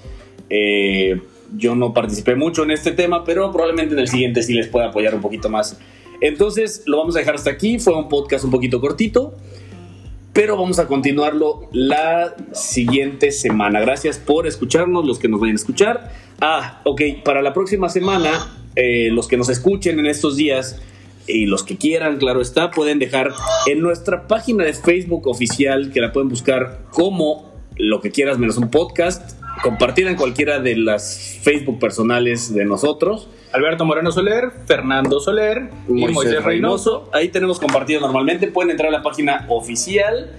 [0.49, 1.19] Eh,
[1.57, 4.87] yo no participé mucho en este tema, pero probablemente en el siguiente sí les pueda
[4.87, 5.77] apoyar un poquito más.
[6.21, 7.79] Entonces lo vamos a dejar hasta aquí.
[7.79, 9.35] Fue un podcast un poquito cortito,
[10.33, 13.79] pero vamos a continuarlo la siguiente semana.
[13.81, 16.11] Gracias por escucharnos, los que nos vayan a escuchar.
[16.41, 20.81] Ah, ok, para la próxima semana, eh, los que nos escuchen en estos días
[21.27, 23.31] y los que quieran, claro está, pueden dejar
[23.67, 28.57] en nuestra página de Facebook oficial, que la pueden buscar como lo que quieras menos
[28.57, 33.29] un podcast, compartida en cualquiera de las Facebook personales de nosotros.
[33.51, 37.09] Alberto Moreno Soler, Fernando Soler y Moisés, Reynoso.
[37.13, 38.47] Ahí tenemos compartido normalmente.
[38.47, 40.29] Pueden entrar a la página oficial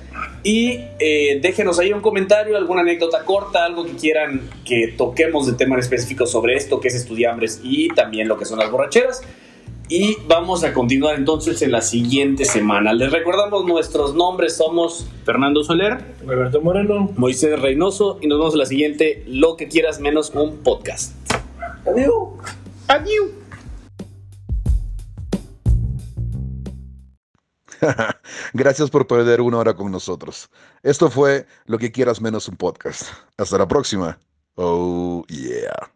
[0.42, 5.54] y eh, déjenos ahí un comentario, alguna anécdota corta, algo que quieran que toquemos de
[5.54, 9.22] tema en específico sobre esto, que es estudiambres y también lo que son las borracheras.
[9.88, 12.92] Y vamos a continuar entonces en la siguiente semana.
[12.92, 16.16] Les recordamos nuestros nombres, somos Fernando Soler.
[16.28, 17.12] Alberto Moreno.
[17.16, 21.14] Moisés Reynoso y nos vemos en la siguiente, lo que quieras menos un podcast.
[21.86, 22.30] Adiós.
[22.88, 23.26] Adiós.
[28.54, 30.50] Gracias por perder una hora con nosotros.
[30.82, 33.02] Esto fue Lo que quieras menos un podcast.
[33.36, 34.18] Hasta la próxima.
[34.56, 35.95] Oh, yeah.